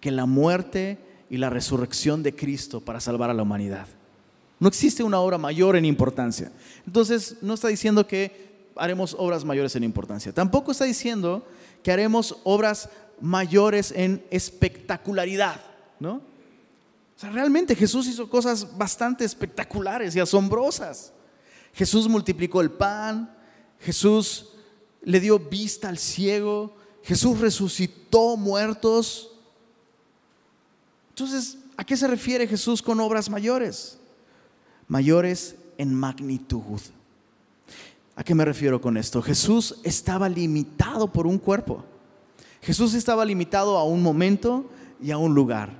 que 0.00 0.10
la 0.10 0.26
muerte 0.26 0.98
y 1.30 1.38
la 1.38 1.50
resurrección 1.50 2.22
de 2.22 2.34
Cristo 2.34 2.80
para 2.80 3.00
salvar 3.00 3.30
a 3.30 3.34
la 3.34 3.42
humanidad? 3.42 3.86
No 4.58 4.68
existe 4.68 5.02
una 5.02 5.18
obra 5.18 5.38
mayor 5.38 5.76
en 5.76 5.84
importancia. 5.84 6.52
Entonces, 6.86 7.36
no 7.42 7.54
está 7.54 7.68
diciendo 7.68 8.06
que 8.06 8.51
haremos 8.76 9.14
obras 9.18 9.44
mayores 9.44 9.76
en 9.76 9.84
importancia. 9.84 10.32
Tampoco 10.32 10.72
está 10.72 10.84
diciendo 10.84 11.46
que 11.82 11.92
haremos 11.92 12.36
obras 12.44 12.88
mayores 13.20 13.92
en 13.92 14.24
espectacularidad, 14.30 15.60
¿no? 16.00 16.14
O 17.16 17.20
sea, 17.22 17.30
realmente 17.30 17.76
Jesús 17.76 18.06
hizo 18.08 18.28
cosas 18.28 18.76
bastante 18.76 19.24
espectaculares 19.24 20.16
y 20.16 20.20
asombrosas. 20.20 21.12
Jesús 21.72 22.08
multiplicó 22.08 22.60
el 22.60 22.70
pan, 22.70 23.34
Jesús 23.78 24.50
le 25.02 25.20
dio 25.20 25.38
vista 25.38 25.88
al 25.88 25.98
ciego, 25.98 26.76
Jesús 27.02 27.38
resucitó 27.38 28.36
muertos. 28.36 29.30
Entonces, 31.10 31.58
¿a 31.76 31.84
qué 31.84 31.96
se 31.96 32.06
refiere 32.06 32.46
Jesús 32.46 32.82
con 32.82 33.00
obras 33.00 33.28
mayores? 33.28 33.98
Mayores 34.88 35.56
en 35.78 35.94
magnitud. 35.94 36.80
¿A 38.14 38.24
qué 38.24 38.34
me 38.34 38.44
refiero 38.44 38.80
con 38.80 38.96
esto? 38.96 39.22
Jesús 39.22 39.76
estaba 39.84 40.28
limitado 40.28 41.12
por 41.12 41.26
un 41.26 41.38
cuerpo. 41.38 41.84
Jesús 42.60 42.94
estaba 42.94 43.24
limitado 43.24 43.78
a 43.78 43.84
un 43.84 44.02
momento 44.02 44.70
y 45.02 45.10
a 45.10 45.18
un 45.18 45.34
lugar. 45.34 45.74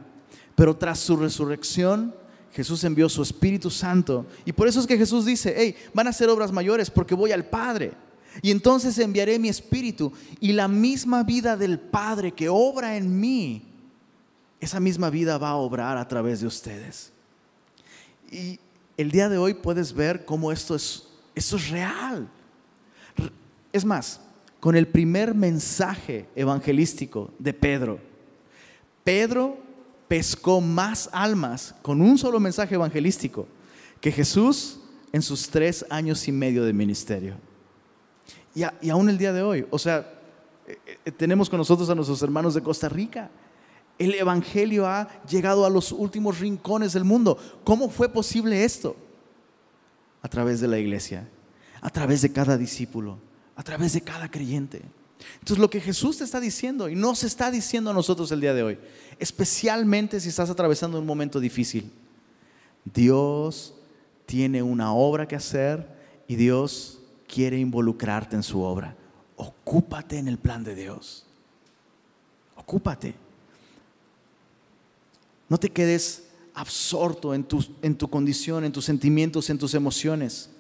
Pero 0.55 0.77
tras 0.77 0.99
su 0.99 1.17
resurrección, 1.17 2.15
Jesús 2.53 2.85
envió 2.85 3.09
su 3.09 3.23
Espíritu 3.23 3.71
Santo. 3.71 4.27
Y 4.45 4.53
por 4.53 4.69
eso 4.69 4.81
es 4.81 4.87
que 4.87 4.99
Jesús 4.99 5.25
dice, 5.25 5.55
hey, 5.57 5.77
van 5.95 6.09
a 6.09 6.13
ser 6.13 6.29
obras 6.29 6.53
mayores 6.53 6.91
porque 6.91 7.15
voy 7.15 7.33
al 7.33 7.45
Padre. 7.45 7.93
Y 8.41 8.51
entonces 8.51 8.99
enviaré 8.99 9.39
mi 9.39 9.49
espíritu 9.49 10.13
y 10.41 10.53
la 10.53 10.69
misma 10.69 11.23
vida 11.23 11.57
del 11.57 11.79
Padre 11.79 12.33
que 12.33 12.49
obra 12.49 12.97
en 12.97 13.21
mí, 13.21 13.63
esa 14.61 14.81
misma 14.81 15.11
vida 15.11 15.37
va 15.39 15.51
a 15.51 15.57
obrar 15.57 15.99
a 15.99 16.09
través 16.09 16.41
de 16.41 16.47
ustedes. 16.47 17.13
Y 18.31 18.59
el 18.97 19.11
día 19.11 19.29
de 19.29 19.37
hoy 19.37 19.55
puedes 19.55 19.93
ver 19.93 20.25
cómo 20.25 20.51
esto 20.51 20.75
es, 20.75 21.09
esto 21.35 21.57
es 21.57 21.71
real. 21.71 22.29
Es 23.73 23.85
más, 23.85 24.21
con 24.61 24.77
el 24.77 24.87
primer 24.87 25.35
mensaje 25.35 26.29
evangelístico 26.37 27.31
de 27.39 27.53
Pedro, 27.53 27.99
Pedro 29.03 29.59
pescó 30.09 30.61
más 30.61 31.09
almas 31.13 31.75
con 31.83 32.01
un 32.01 32.19
solo 32.19 32.39
mensaje 32.39 32.75
evangelístico 32.75 33.47
que 34.01 34.13
Jesús 34.13 34.79
en 35.13 35.23
sus 35.23 35.49
tres 35.49 35.85
años 35.89 36.27
y 36.29 36.33
medio 36.33 36.65
de 36.65 36.73
ministerio. 36.73 37.35
Y, 38.55 38.91
aún 38.91 39.09
el 39.09 39.17
día 39.17 39.33
de 39.33 39.43
hoy, 39.43 39.67
o 39.71 39.79
sea, 39.79 40.07
eh, 40.67 40.79
eh, 41.05 41.11
tenemos 41.11 41.49
con 41.49 41.59
nosotros 41.59 41.89
a 41.89 41.95
nuestros 41.95 42.23
hermanos 42.23 42.55
de 42.55 42.63
Costa 42.63 42.89
Rica. 42.89 43.31
El 43.99 44.15
Evangelio 44.15 44.87
ha 44.87 45.09
llegado 45.25 45.65
a 45.65 45.71
los 45.71 45.93
últimos 45.93 46.39
rincones 46.39 46.93
del 46.93 47.05
mundo. 47.05 47.39
¿Cómo 47.65 47.89
fue 47.89 48.09
posible 48.09 48.65
esto? 48.65 48.97
A 50.23 50.29
través 50.29 50.61
de 50.61 50.69
la 50.69 50.79
iglesia, 50.79 51.29
a 51.81 51.91
través 51.91 52.23
de 52.23 52.33
cada 52.33 52.57
discípulo, 52.57 53.19
a 53.57 53.63
través 53.63 53.93
de 53.93 54.01
cada 54.01 54.31
creyente. 54.31 54.83
Entonces 55.35 55.59
lo 55.59 55.71
que 55.71 55.81
Jesús 55.81 56.19
te 56.19 56.25
está 56.25 56.41
diciendo 56.41 56.89
y 56.89 56.95
nos 56.95 57.25
está 57.25 57.51
diciendo 57.51 57.91
a 57.91 57.95
nosotros 57.95 58.31
el 58.33 58.41
día 58.41 58.55
de 58.55 58.63
hoy, 58.63 58.79
especialmente 59.19 60.21
si 60.21 60.29
estás 60.29 60.51
atravesando 60.51 60.99
un 60.99 61.07
momento 61.07 61.41
difícil, 61.41 61.91
Dios 62.85 63.75
tiene 64.27 64.63
una 64.63 64.93
obra 64.93 65.27
que 65.27 65.37
hacer 65.37 65.87
y 66.27 66.37
Dios 66.37 67.01
quiere 67.29 67.59
involucrarte 67.59 68.37
en 68.37 68.43
su 68.43 68.63
obra. 68.63 68.97
Ocúpate 69.37 70.19
en 70.19 70.29
el 70.29 70.39
plan 70.39 70.65
de 70.65 70.75
Dios. 70.75 71.27
Ocúpate. 72.57 73.15
No 75.49 75.59
te 75.59 75.71
quedes 75.71 76.25
absorto 76.55 77.35
en 77.35 77.45
tu, 77.45 77.65
en 77.83 77.97
tu 77.97 78.09
condición, 78.09 78.65
en 78.65 78.73
tus 78.73 78.85
sentimientos, 78.85 79.51
en 79.51 79.59
tus 79.59 79.75
emociones. 79.75 80.51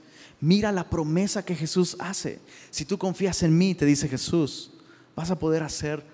Mira 0.40 0.72
la 0.72 0.88
promesa 0.88 1.44
que 1.44 1.54
Jesús 1.54 1.96
hace. 1.98 2.40
Si 2.70 2.84
tú 2.84 2.98
confías 2.98 3.42
en 3.42 3.56
mí, 3.56 3.74
te 3.74 3.86
dice 3.86 4.08
Jesús, 4.08 4.70
vas 5.14 5.30
a 5.30 5.38
poder 5.38 5.62
hacer 5.62 6.04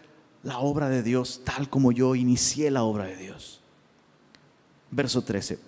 la 0.43 0.59
obra 0.59 0.89
de 0.89 1.03
Dios 1.03 1.41
tal 1.45 1.69
como 1.69 1.93
yo 1.93 2.15
inicié 2.15 2.71
la 2.71 2.83
obra 2.83 3.05
de 3.05 3.17
Dios. 3.17 3.61
Verso 4.91 5.23
13 5.23 5.59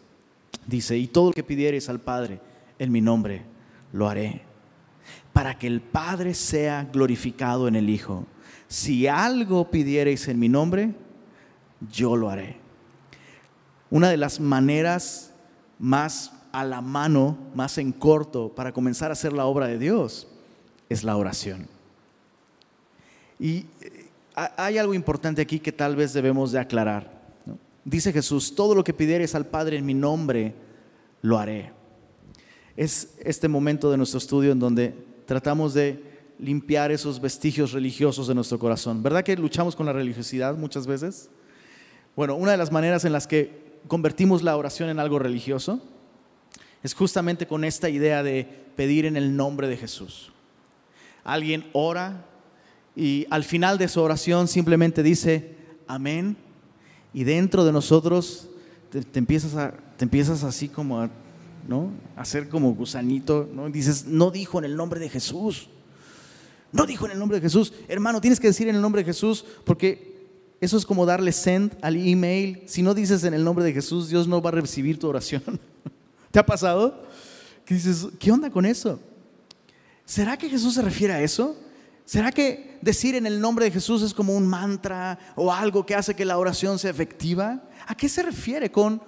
dice, 0.66 0.96
y 0.96 1.06
todo 1.06 1.28
lo 1.28 1.32
que 1.32 1.42
pidieres 1.42 1.88
al 1.88 2.00
Padre 2.00 2.40
en 2.78 2.92
mi 2.92 3.00
nombre, 3.00 3.44
lo 3.92 4.08
haré 4.08 4.42
para 5.32 5.58
que 5.58 5.66
el 5.66 5.80
Padre 5.80 6.34
sea 6.34 6.88
glorificado 6.92 7.68
en 7.68 7.76
el 7.76 7.88
Hijo. 7.88 8.26
si 8.68 9.08
algo 9.08 9.70
pidiereis 9.70 10.28
en 10.28 10.38
mi 10.38 10.48
nombre, 10.48 10.94
yo 11.90 12.14
lo 12.14 12.30
haré. 12.30 12.59
Una 13.90 14.08
de 14.08 14.16
las 14.16 14.40
maneras 14.40 15.32
más 15.78 16.32
a 16.52 16.64
la 16.64 16.80
mano, 16.80 17.36
más 17.54 17.78
en 17.78 17.92
corto, 17.92 18.52
para 18.54 18.72
comenzar 18.72 19.10
a 19.10 19.14
hacer 19.14 19.32
la 19.32 19.46
obra 19.46 19.66
de 19.66 19.78
Dios, 19.78 20.28
es 20.88 21.04
la 21.04 21.16
oración. 21.16 21.66
Y 23.38 23.66
eh, 23.80 24.10
hay 24.56 24.78
algo 24.78 24.94
importante 24.94 25.42
aquí 25.42 25.58
que 25.58 25.72
tal 25.72 25.96
vez 25.96 26.12
debemos 26.12 26.52
de 26.52 26.58
aclarar. 26.58 27.20
Dice 27.84 28.12
Jesús, 28.12 28.54
todo 28.54 28.74
lo 28.74 28.84
que 28.84 28.92
pidieres 28.92 29.34
al 29.34 29.46
Padre 29.46 29.78
en 29.78 29.86
mi 29.86 29.94
nombre, 29.94 30.54
lo 31.22 31.38
haré. 31.38 31.72
Es 32.76 33.14
este 33.24 33.48
momento 33.48 33.90
de 33.90 33.96
nuestro 33.96 34.18
estudio 34.18 34.52
en 34.52 34.58
donde 34.58 34.94
tratamos 35.26 35.74
de 35.74 36.02
limpiar 36.38 36.90
esos 36.90 37.20
vestigios 37.20 37.72
religiosos 37.72 38.28
de 38.28 38.34
nuestro 38.34 38.58
corazón. 38.58 39.02
¿Verdad 39.02 39.22
que 39.24 39.36
luchamos 39.36 39.76
con 39.76 39.86
la 39.86 39.92
religiosidad 39.92 40.56
muchas 40.56 40.86
veces? 40.86 41.28
Bueno, 42.16 42.34
una 42.36 42.52
de 42.52 42.56
las 42.56 42.72
maneras 42.72 43.04
en 43.04 43.12
las 43.12 43.26
que 43.26 43.69
convertimos 43.88 44.42
la 44.42 44.56
oración 44.56 44.88
en 44.88 44.98
algo 44.98 45.18
religioso 45.18 45.80
es 46.82 46.94
justamente 46.94 47.46
con 47.46 47.64
esta 47.64 47.88
idea 47.88 48.22
de 48.22 48.44
pedir 48.76 49.04
en 49.04 49.16
el 49.16 49.36
nombre 49.36 49.68
de 49.68 49.76
Jesús. 49.76 50.32
Alguien 51.24 51.66
ora 51.72 52.26
y 52.96 53.26
al 53.30 53.44
final 53.44 53.78
de 53.78 53.88
su 53.88 54.00
oración 54.00 54.48
simplemente 54.48 55.02
dice 55.02 55.56
amén 55.86 56.36
y 57.12 57.24
dentro 57.24 57.64
de 57.64 57.72
nosotros 57.72 58.48
te, 58.90 59.18
empiezas, 59.18 59.54
a, 59.54 59.72
te 59.96 60.04
empiezas 60.04 60.42
así 60.44 60.68
como 60.68 61.00
a, 61.00 61.10
¿no? 61.68 61.90
a 62.16 62.22
hacer 62.22 62.48
como 62.48 62.72
gusanito, 62.74 63.48
¿no? 63.52 63.68
dices, 63.68 64.06
no 64.06 64.30
dijo 64.30 64.58
en 64.58 64.64
el 64.64 64.76
nombre 64.76 65.00
de 65.00 65.08
Jesús. 65.08 65.68
No 66.72 66.86
dijo 66.86 67.06
en 67.06 67.12
el 67.12 67.18
nombre 67.18 67.38
de 67.38 67.42
Jesús. 67.42 67.72
Hermano, 67.88 68.20
tienes 68.20 68.38
que 68.38 68.46
decir 68.46 68.68
en 68.68 68.76
el 68.76 68.80
nombre 68.80 69.02
de 69.02 69.06
Jesús 69.06 69.44
porque 69.64 70.09
eso 70.60 70.76
es 70.76 70.84
como 70.84 71.06
darle 71.06 71.32
send 71.32 71.76
al 71.80 71.96
email. 71.96 72.62
Si 72.66 72.82
no 72.82 72.92
dices 72.92 73.24
en 73.24 73.32
el 73.32 73.42
nombre 73.42 73.64
de 73.64 73.72
Jesús, 73.72 74.08
Dios 74.08 74.28
no 74.28 74.42
va 74.42 74.50
a 74.50 74.52
recibir 74.52 74.98
tu 74.98 75.08
oración. 75.08 75.42
¿Te 76.30 76.38
ha 76.38 76.44
pasado? 76.44 77.02
Dices, 77.66 78.08
¿qué 78.18 78.32
onda 78.32 78.50
con 78.50 78.66
eso? 78.66 79.00
¿Será 80.04 80.36
que 80.36 80.48
Jesús 80.48 80.74
se 80.74 80.82
refiere 80.82 81.14
a 81.14 81.22
eso? 81.22 81.56
¿Será 82.04 82.32
que 82.32 82.78
decir 82.82 83.14
en 83.14 83.26
el 83.26 83.40
nombre 83.40 83.64
de 83.64 83.70
Jesús 83.70 84.02
es 84.02 84.12
como 84.12 84.36
un 84.36 84.46
mantra 84.46 85.18
o 85.36 85.52
algo 85.52 85.86
que 85.86 85.94
hace 85.94 86.14
que 86.14 86.24
la 86.24 86.36
oración 86.36 86.78
sea 86.78 86.90
efectiva? 86.90 87.62
¿A 87.86 87.94
qué 87.94 88.08
se 88.08 88.22
refiere 88.22 88.72
con 88.72 89.00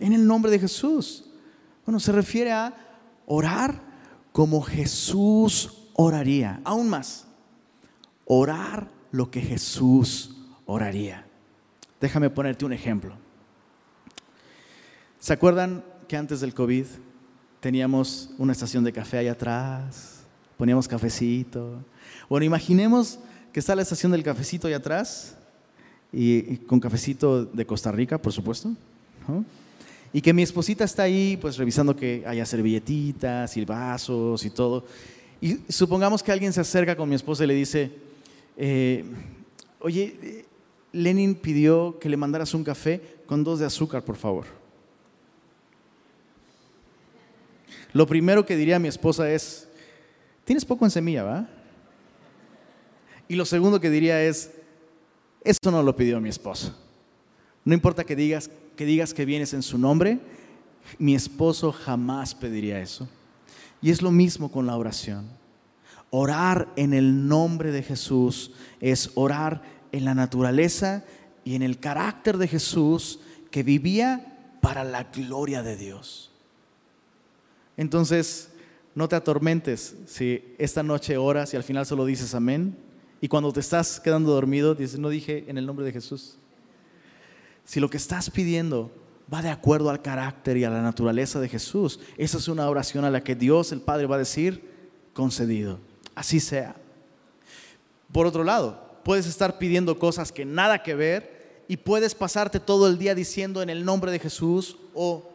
en 0.00 0.12
el 0.12 0.26
nombre 0.26 0.50
de 0.50 0.58
Jesús? 0.58 1.24
Bueno, 1.86 2.00
se 2.00 2.10
refiere 2.10 2.50
a 2.50 2.74
orar 3.26 3.80
como 4.32 4.60
Jesús 4.60 5.70
oraría. 5.94 6.60
Aún 6.64 6.88
más, 6.90 7.26
orar 8.24 8.90
lo 9.12 9.30
que 9.30 9.40
Jesús 9.40 10.34
oraría. 10.66 11.26
Déjame 12.00 12.30
ponerte 12.30 12.64
un 12.64 12.72
ejemplo. 12.72 13.16
¿Se 15.20 15.32
acuerdan 15.32 15.82
que 16.06 16.16
antes 16.16 16.40
del 16.40 16.52
COVID 16.52 16.84
teníamos 17.60 18.30
una 18.36 18.52
estación 18.52 18.84
de 18.84 18.92
café 18.92 19.18
allá 19.18 19.32
atrás? 19.32 20.20
Poníamos 20.58 20.86
cafecito. 20.86 21.82
Bueno, 22.28 22.44
imaginemos 22.44 23.18
que 23.52 23.60
está 23.60 23.74
la 23.74 23.82
estación 23.82 24.12
del 24.12 24.22
cafecito 24.22 24.66
allá 24.66 24.76
atrás 24.76 25.36
y, 26.12 26.58
con 26.58 26.78
cafecito 26.78 27.44
de 27.44 27.64
Costa 27.66 27.90
Rica, 27.90 28.18
por 28.18 28.32
supuesto. 28.32 28.74
Y 30.12 30.20
que 30.20 30.32
mi 30.32 30.42
esposita 30.42 30.84
está 30.84 31.04
ahí, 31.04 31.38
pues 31.40 31.56
revisando 31.56 31.96
que 31.96 32.22
haya 32.26 32.44
servilletitas 32.46 33.56
y 33.56 33.64
vasos 33.64 34.44
y 34.44 34.50
todo. 34.50 34.84
Y 35.40 35.58
supongamos 35.68 36.22
que 36.22 36.32
alguien 36.32 36.52
se 36.52 36.60
acerca 36.60 36.96
con 36.96 37.08
mi 37.08 37.14
esposa 37.14 37.44
y 37.44 37.46
le 37.46 37.54
dice, 37.54 37.90
eh, 38.56 39.04
oye, 39.80 40.44
Lenin 40.94 41.34
pidió 41.34 41.98
que 41.98 42.08
le 42.08 42.16
mandaras 42.16 42.54
un 42.54 42.64
café 42.64 43.18
con 43.26 43.42
dos 43.42 43.58
de 43.58 43.66
azúcar, 43.66 44.04
por 44.04 44.16
favor. 44.16 44.46
Lo 47.92 48.06
primero 48.06 48.46
que 48.46 48.56
diría 48.56 48.78
mi 48.78 48.88
esposa 48.88 49.30
es, 49.30 49.68
tienes 50.44 50.64
poco 50.64 50.84
en 50.84 50.90
semilla, 50.90 51.24
¿va? 51.24 51.48
Y 53.28 53.34
lo 53.34 53.44
segundo 53.44 53.80
que 53.80 53.90
diría 53.90 54.22
es, 54.22 54.52
eso 55.42 55.70
no 55.70 55.82
lo 55.82 55.96
pidió 55.96 56.20
mi 56.20 56.28
esposo. 56.28 56.74
No 57.64 57.74
importa 57.74 58.04
que 58.04 58.16
digas 58.16 58.50
que 58.76 58.86
digas 58.86 59.14
que 59.14 59.24
vienes 59.24 59.54
en 59.54 59.62
su 59.62 59.78
nombre, 59.78 60.18
mi 60.98 61.14
esposo 61.14 61.72
jamás 61.72 62.34
pediría 62.34 62.80
eso. 62.80 63.08
Y 63.80 63.90
es 63.90 64.02
lo 64.02 64.10
mismo 64.10 64.50
con 64.50 64.66
la 64.66 64.76
oración. 64.76 65.28
Orar 66.10 66.68
en 66.76 66.94
el 66.94 67.28
nombre 67.28 67.72
de 67.72 67.82
Jesús 67.82 68.52
es 68.80 69.10
orar 69.14 69.62
en 69.94 70.04
la 70.04 70.14
naturaleza 70.14 71.04
y 71.44 71.54
en 71.54 71.62
el 71.62 71.78
carácter 71.78 72.36
de 72.36 72.48
Jesús 72.48 73.20
que 73.52 73.62
vivía 73.62 74.56
para 74.60 74.82
la 74.82 75.04
gloria 75.04 75.62
de 75.62 75.76
Dios. 75.76 76.32
Entonces, 77.76 78.50
no 78.96 79.08
te 79.08 79.14
atormentes 79.14 79.94
si 80.06 80.54
esta 80.58 80.82
noche 80.82 81.16
oras 81.16 81.54
y 81.54 81.56
al 81.56 81.62
final 81.62 81.86
solo 81.86 82.04
dices 82.06 82.34
amén. 82.34 82.76
Y 83.20 83.28
cuando 83.28 83.52
te 83.52 83.60
estás 83.60 84.00
quedando 84.00 84.32
dormido, 84.32 84.74
dices, 84.74 84.98
no 84.98 85.10
dije 85.10 85.44
en 85.46 85.58
el 85.58 85.66
nombre 85.66 85.86
de 85.86 85.92
Jesús. 85.92 86.38
Si 87.64 87.78
lo 87.78 87.88
que 87.88 87.96
estás 87.96 88.30
pidiendo 88.30 88.90
va 89.32 89.42
de 89.42 89.50
acuerdo 89.50 89.90
al 89.90 90.02
carácter 90.02 90.56
y 90.56 90.64
a 90.64 90.70
la 90.70 90.82
naturaleza 90.82 91.38
de 91.38 91.48
Jesús. 91.48 92.00
Esa 92.18 92.38
es 92.38 92.48
una 92.48 92.68
oración 92.68 93.04
a 93.04 93.10
la 93.10 93.22
que 93.22 93.36
Dios 93.36 93.70
el 93.70 93.80
Padre 93.80 94.06
va 94.06 94.16
a 94.16 94.18
decir, 94.18 94.68
concedido. 95.12 95.78
Así 96.16 96.40
sea. 96.40 96.74
Por 98.12 98.26
otro 98.26 98.42
lado, 98.42 98.83
puedes 99.04 99.26
estar 99.26 99.58
pidiendo 99.58 99.98
cosas 99.98 100.32
que 100.32 100.44
nada 100.44 100.82
que 100.82 100.94
ver 100.94 101.62
y 101.68 101.76
puedes 101.76 102.14
pasarte 102.14 102.60
todo 102.60 102.88
el 102.88 102.98
día 102.98 103.14
diciendo 103.14 103.62
en 103.62 103.70
el 103.70 103.84
nombre 103.84 104.10
de 104.10 104.18
Jesús 104.18 104.76
o 104.94 105.30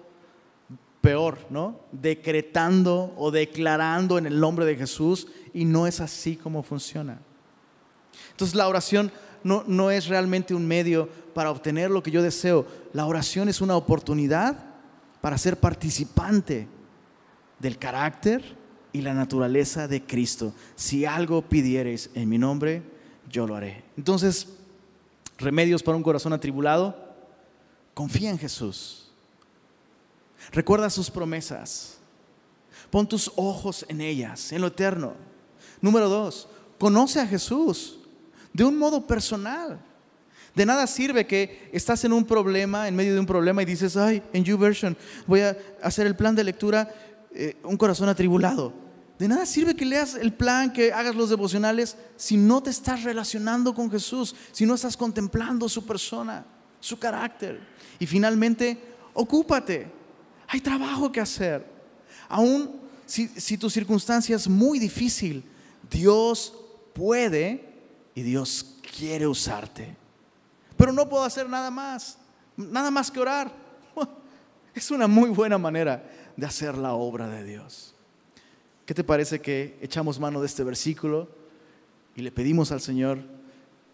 peor, 1.02 1.38
¿no? 1.50 1.80
Decretando 1.92 3.14
o 3.18 3.32
declarando 3.32 4.18
en 4.18 4.26
el 4.26 4.40
nombre 4.40 4.66
de 4.66 4.76
Jesús 4.76 5.28
y 5.54 5.66
no 5.66 5.88
es 5.88 6.02
así 6.02 6.36
como 6.36 6.64
funciona. 6.64 7.20
Entonces 8.32 8.56
la 8.56 8.68
oración 8.68 9.12
no, 9.44 9.64
no 9.66 9.92
es 9.92 10.08
realmente 10.08 10.54
un 10.54 10.68
medio 10.68 11.08
para 11.34 11.52
obtener 11.52 11.90
lo 11.90 12.04
que 12.04 12.12
yo 12.12 12.22
deseo. 12.22 12.66
La 12.94 13.06
oración 13.06 13.50
es 13.50 13.62
una 13.62 13.76
oportunidad 13.76 14.58
para 15.22 15.38
ser 15.38 15.58
participante 15.58 16.68
del 17.60 17.78
carácter 17.78 18.58
y 18.92 19.02
la 19.02 19.14
naturaleza 19.14 19.88
de 19.88 20.04
Cristo. 20.04 20.54
Si 20.76 21.06
algo 21.06 21.42
pidiereis 21.42 22.10
en 22.14 22.28
mi 22.30 22.38
nombre, 22.38 22.84
yo 23.30 23.48
lo 23.48 23.56
haré. 23.56 23.84
Entonces, 23.96 24.48
remedios 25.38 25.84
para 25.84 25.98
un 25.98 26.04
corazón 26.04 26.34
atribulado, 26.34 26.96
confía 27.94 28.30
en 28.30 28.38
Jesús. 28.38 29.12
Recuerda 30.52 30.90
sus 30.90 31.10
promesas. 31.10 31.98
Pon 32.90 33.08
tus 33.08 33.32
ojos 33.36 33.86
en 33.88 34.02
ellas, 34.02 34.52
en 34.52 34.62
lo 34.62 34.68
eterno. 34.68 35.14
Número 35.82 36.10
dos, 36.10 36.48
conoce 36.78 37.20
a 37.20 37.28
Jesús 37.28 38.00
de 38.54 38.64
un 38.64 38.78
modo 38.78 39.06
personal. 39.06 39.80
De 40.56 40.66
nada 40.66 40.88
sirve 40.88 41.28
que 41.28 41.70
estás 41.72 42.04
en 42.04 42.14
un 42.14 42.26
problema, 42.26 42.88
en 42.88 42.96
medio 42.96 43.14
de 43.14 43.20
un 43.20 43.26
problema 43.26 43.62
y 43.62 43.66
dices, 43.66 43.96
ay, 43.96 44.24
en 44.34 44.44
YouVersion 44.44 44.98
voy 45.28 45.42
a 45.42 45.56
hacer 45.82 46.08
el 46.08 46.16
plan 46.16 46.36
de 46.36 46.44
lectura, 46.44 46.94
eh, 47.34 47.58
un 47.64 47.78
corazón 47.78 48.10
atribulado. 48.10 48.74
De 49.20 49.28
nada 49.28 49.46
sirve 49.46 49.76
que 49.76 49.86
leas 49.86 50.16
el 50.16 50.34
plan, 50.34 50.74
que 50.74 50.92
hagas 50.92 51.16
los 51.16 51.30
devocionales, 51.30 51.98
si 52.16 52.38
no 52.38 52.64
te 52.64 52.72
estás 52.72 53.04
relacionando 53.04 53.76
con 53.76 53.92
Jesús, 53.92 54.36
si 54.52 54.66
no 54.66 54.74
estás 54.74 54.98
contemplando 54.98 55.70
su 55.70 55.86
persona, 55.86 56.46
su 56.80 56.98
carácter. 56.98 57.60
Y 58.00 58.08
finalmente, 58.08 58.82
ocúpate. 59.14 59.92
Hay 60.48 60.62
trabajo 60.62 61.12
que 61.12 61.20
hacer. 61.20 61.64
Aún 62.30 62.80
si, 63.06 63.28
si 63.28 63.58
tu 63.58 63.70
circunstancia 63.70 64.36
es 64.36 64.48
muy 64.48 64.80
difícil, 64.80 65.44
Dios 65.92 66.54
puede 66.94 67.70
y 68.16 68.22
Dios 68.24 68.78
quiere 68.98 69.28
usarte 69.28 70.00
pero 70.80 70.94
no 70.94 71.10
puedo 71.10 71.26
hacer 71.26 71.50
nada 71.50 71.70
más, 71.70 72.18
nada 72.56 72.90
más 72.90 73.12
que 73.12 73.20
orar. 73.20 73.52
Es 74.74 74.92
una 74.92 75.08
muy 75.08 75.30
buena 75.30 75.58
manera 75.58 76.10
de 76.38 76.46
hacer 76.46 76.78
la 76.78 76.94
obra 76.94 77.28
de 77.28 77.44
Dios. 77.44 77.94
¿Qué 78.90 78.96
te 78.96 79.04
parece 79.04 79.40
que 79.40 79.78
echamos 79.84 80.20
mano 80.20 80.40
de 80.40 80.48
este 80.48 80.64
versículo 80.64 81.28
y 82.16 82.24
le 82.24 82.32
pedimos 82.32 82.72
al 82.72 82.82
Señor 82.82 83.20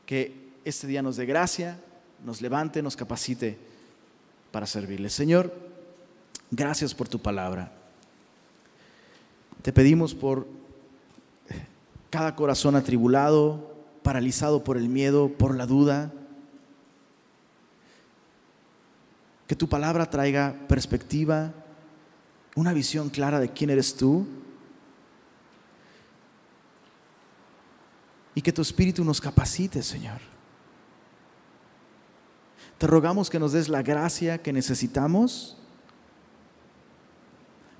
que 0.06 0.54
este 0.64 0.88
día 0.88 1.02
nos 1.02 1.18
dé 1.18 1.26
gracia, 1.26 1.78
nos 2.24 2.42
levante, 2.42 2.82
nos 2.82 2.96
capacite 2.96 3.58
para 4.54 4.66
servirle? 4.66 5.10
Señor, 5.10 5.54
gracias 6.50 6.94
por 6.94 7.10
tu 7.10 7.20
palabra. 7.20 7.74
Te 9.62 9.74
pedimos 9.74 10.16
por 10.16 10.48
cada 12.10 12.34
corazón 12.38 12.78
atribulado, 12.78 13.76
paralizado 14.02 14.64
por 14.64 14.78
el 14.78 14.88
miedo, 14.88 15.28
por 15.28 15.58
la 15.58 15.66
duda 15.66 16.14
Que 19.46 19.58
tu 19.58 19.68
palabra 19.68 20.10
traiga 20.10 20.56
perspectiva, 20.70 21.52
una 22.56 22.72
visión 22.72 23.10
clara 23.10 23.42
de 23.42 23.50
quién 23.50 23.72
eres 23.72 23.94
tú. 23.98 24.26
Y 28.36 28.42
que 28.42 28.52
tu 28.52 28.62
Espíritu 28.62 29.04
nos 29.04 29.22
capacite, 29.22 29.82
Señor. 29.82 30.20
Te 32.78 32.86
rogamos 32.86 33.30
que 33.30 33.40
nos 33.40 33.54
des 33.54 33.70
la 33.70 33.82
gracia 33.82 34.42
que 34.42 34.52
necesitamos 34.52 35.58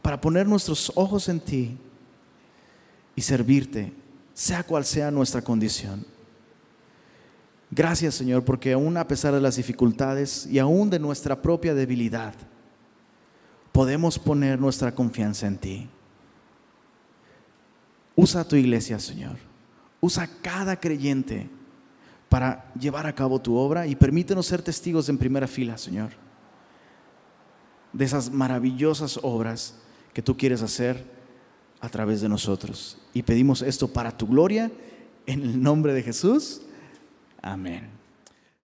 para 0.02 0.22
poner 0.22 0.48
nuestros 0.48 0.92
ojos 0.96 1.28
en 1.28 1.42
ti 1.42 1.78
y 3.16 3.22
servirte, 3.22 3.94
sea 4.34 4.64
cual 4.64 4.86
sea 4.86 5.12
nuestra 5.12 5.42
condición. 5.42 6.06
Gracias 7.72 8.16
Señor, 8.16 8.46
porque 8.46 8.72
aún 8.72 8.96
a 8.96 9.08
pesar 9.08 9.34
de 9.34 9.42
las 9.42 9.58
dificultades 9.58 10.46
y 10.46 10.60
aún 10.60 10.90
de 10.90 11.00
nuestra 11.00 11.42
propia 11.42 11.74
debilidad, 11.74 12.34
podemos 13.74 14.18
poner 14.18 14.60
nuestra 14.60 14.96
confianza 14.96 15.48
en 15.48 15.58
ti. 15.58 15.90
Usa 18.16 18.48
tu 18.48 18.56
iglesia, 18.56 18.98
Señor. 19.00 19.45
Usa 20.06 20.30
cada 20.44 20.80
creyente 20.80 21.50
para 22.30 22.72
llevar 22.80 23.08
a 23.08 23.16
cabo 23.16 23.42
tu 23.42 23.56
obra 23.56 23.88
y 23.88 23.96
permítenos 23.96 24.46
ser 24.46 24.62
testigos 24.62 25.10
en 25.10 25.18
primera 25.18 25.48
fila, 25.48 25.80
Señor, 25.80 26.12
de 27.92 28.06
esas 28.06 28.30
maravillosas 28.30 29.20
obras 29.24 29.80
que 30.14 30.22
tú 30.22 30.38
quieres 30.38 30.62
hacer 30.62 31.04
a 31.80 31.90
través 31.90 32.22
de 32.22 32.30
nosotros. 32.30 33.00
Y 33.16 33.24
pedimos 33.24 33.64
esto 33.64 33.88
para 33.88 34.16
tu 34.16 34.28
gloria, 34.28 34.72
en 35.26 35.42
el 35.42 35.60
nombre 35.60 35.92
de 35.92 36.04
Jesús. 36.04 36.62
Amén. 37.42 37.95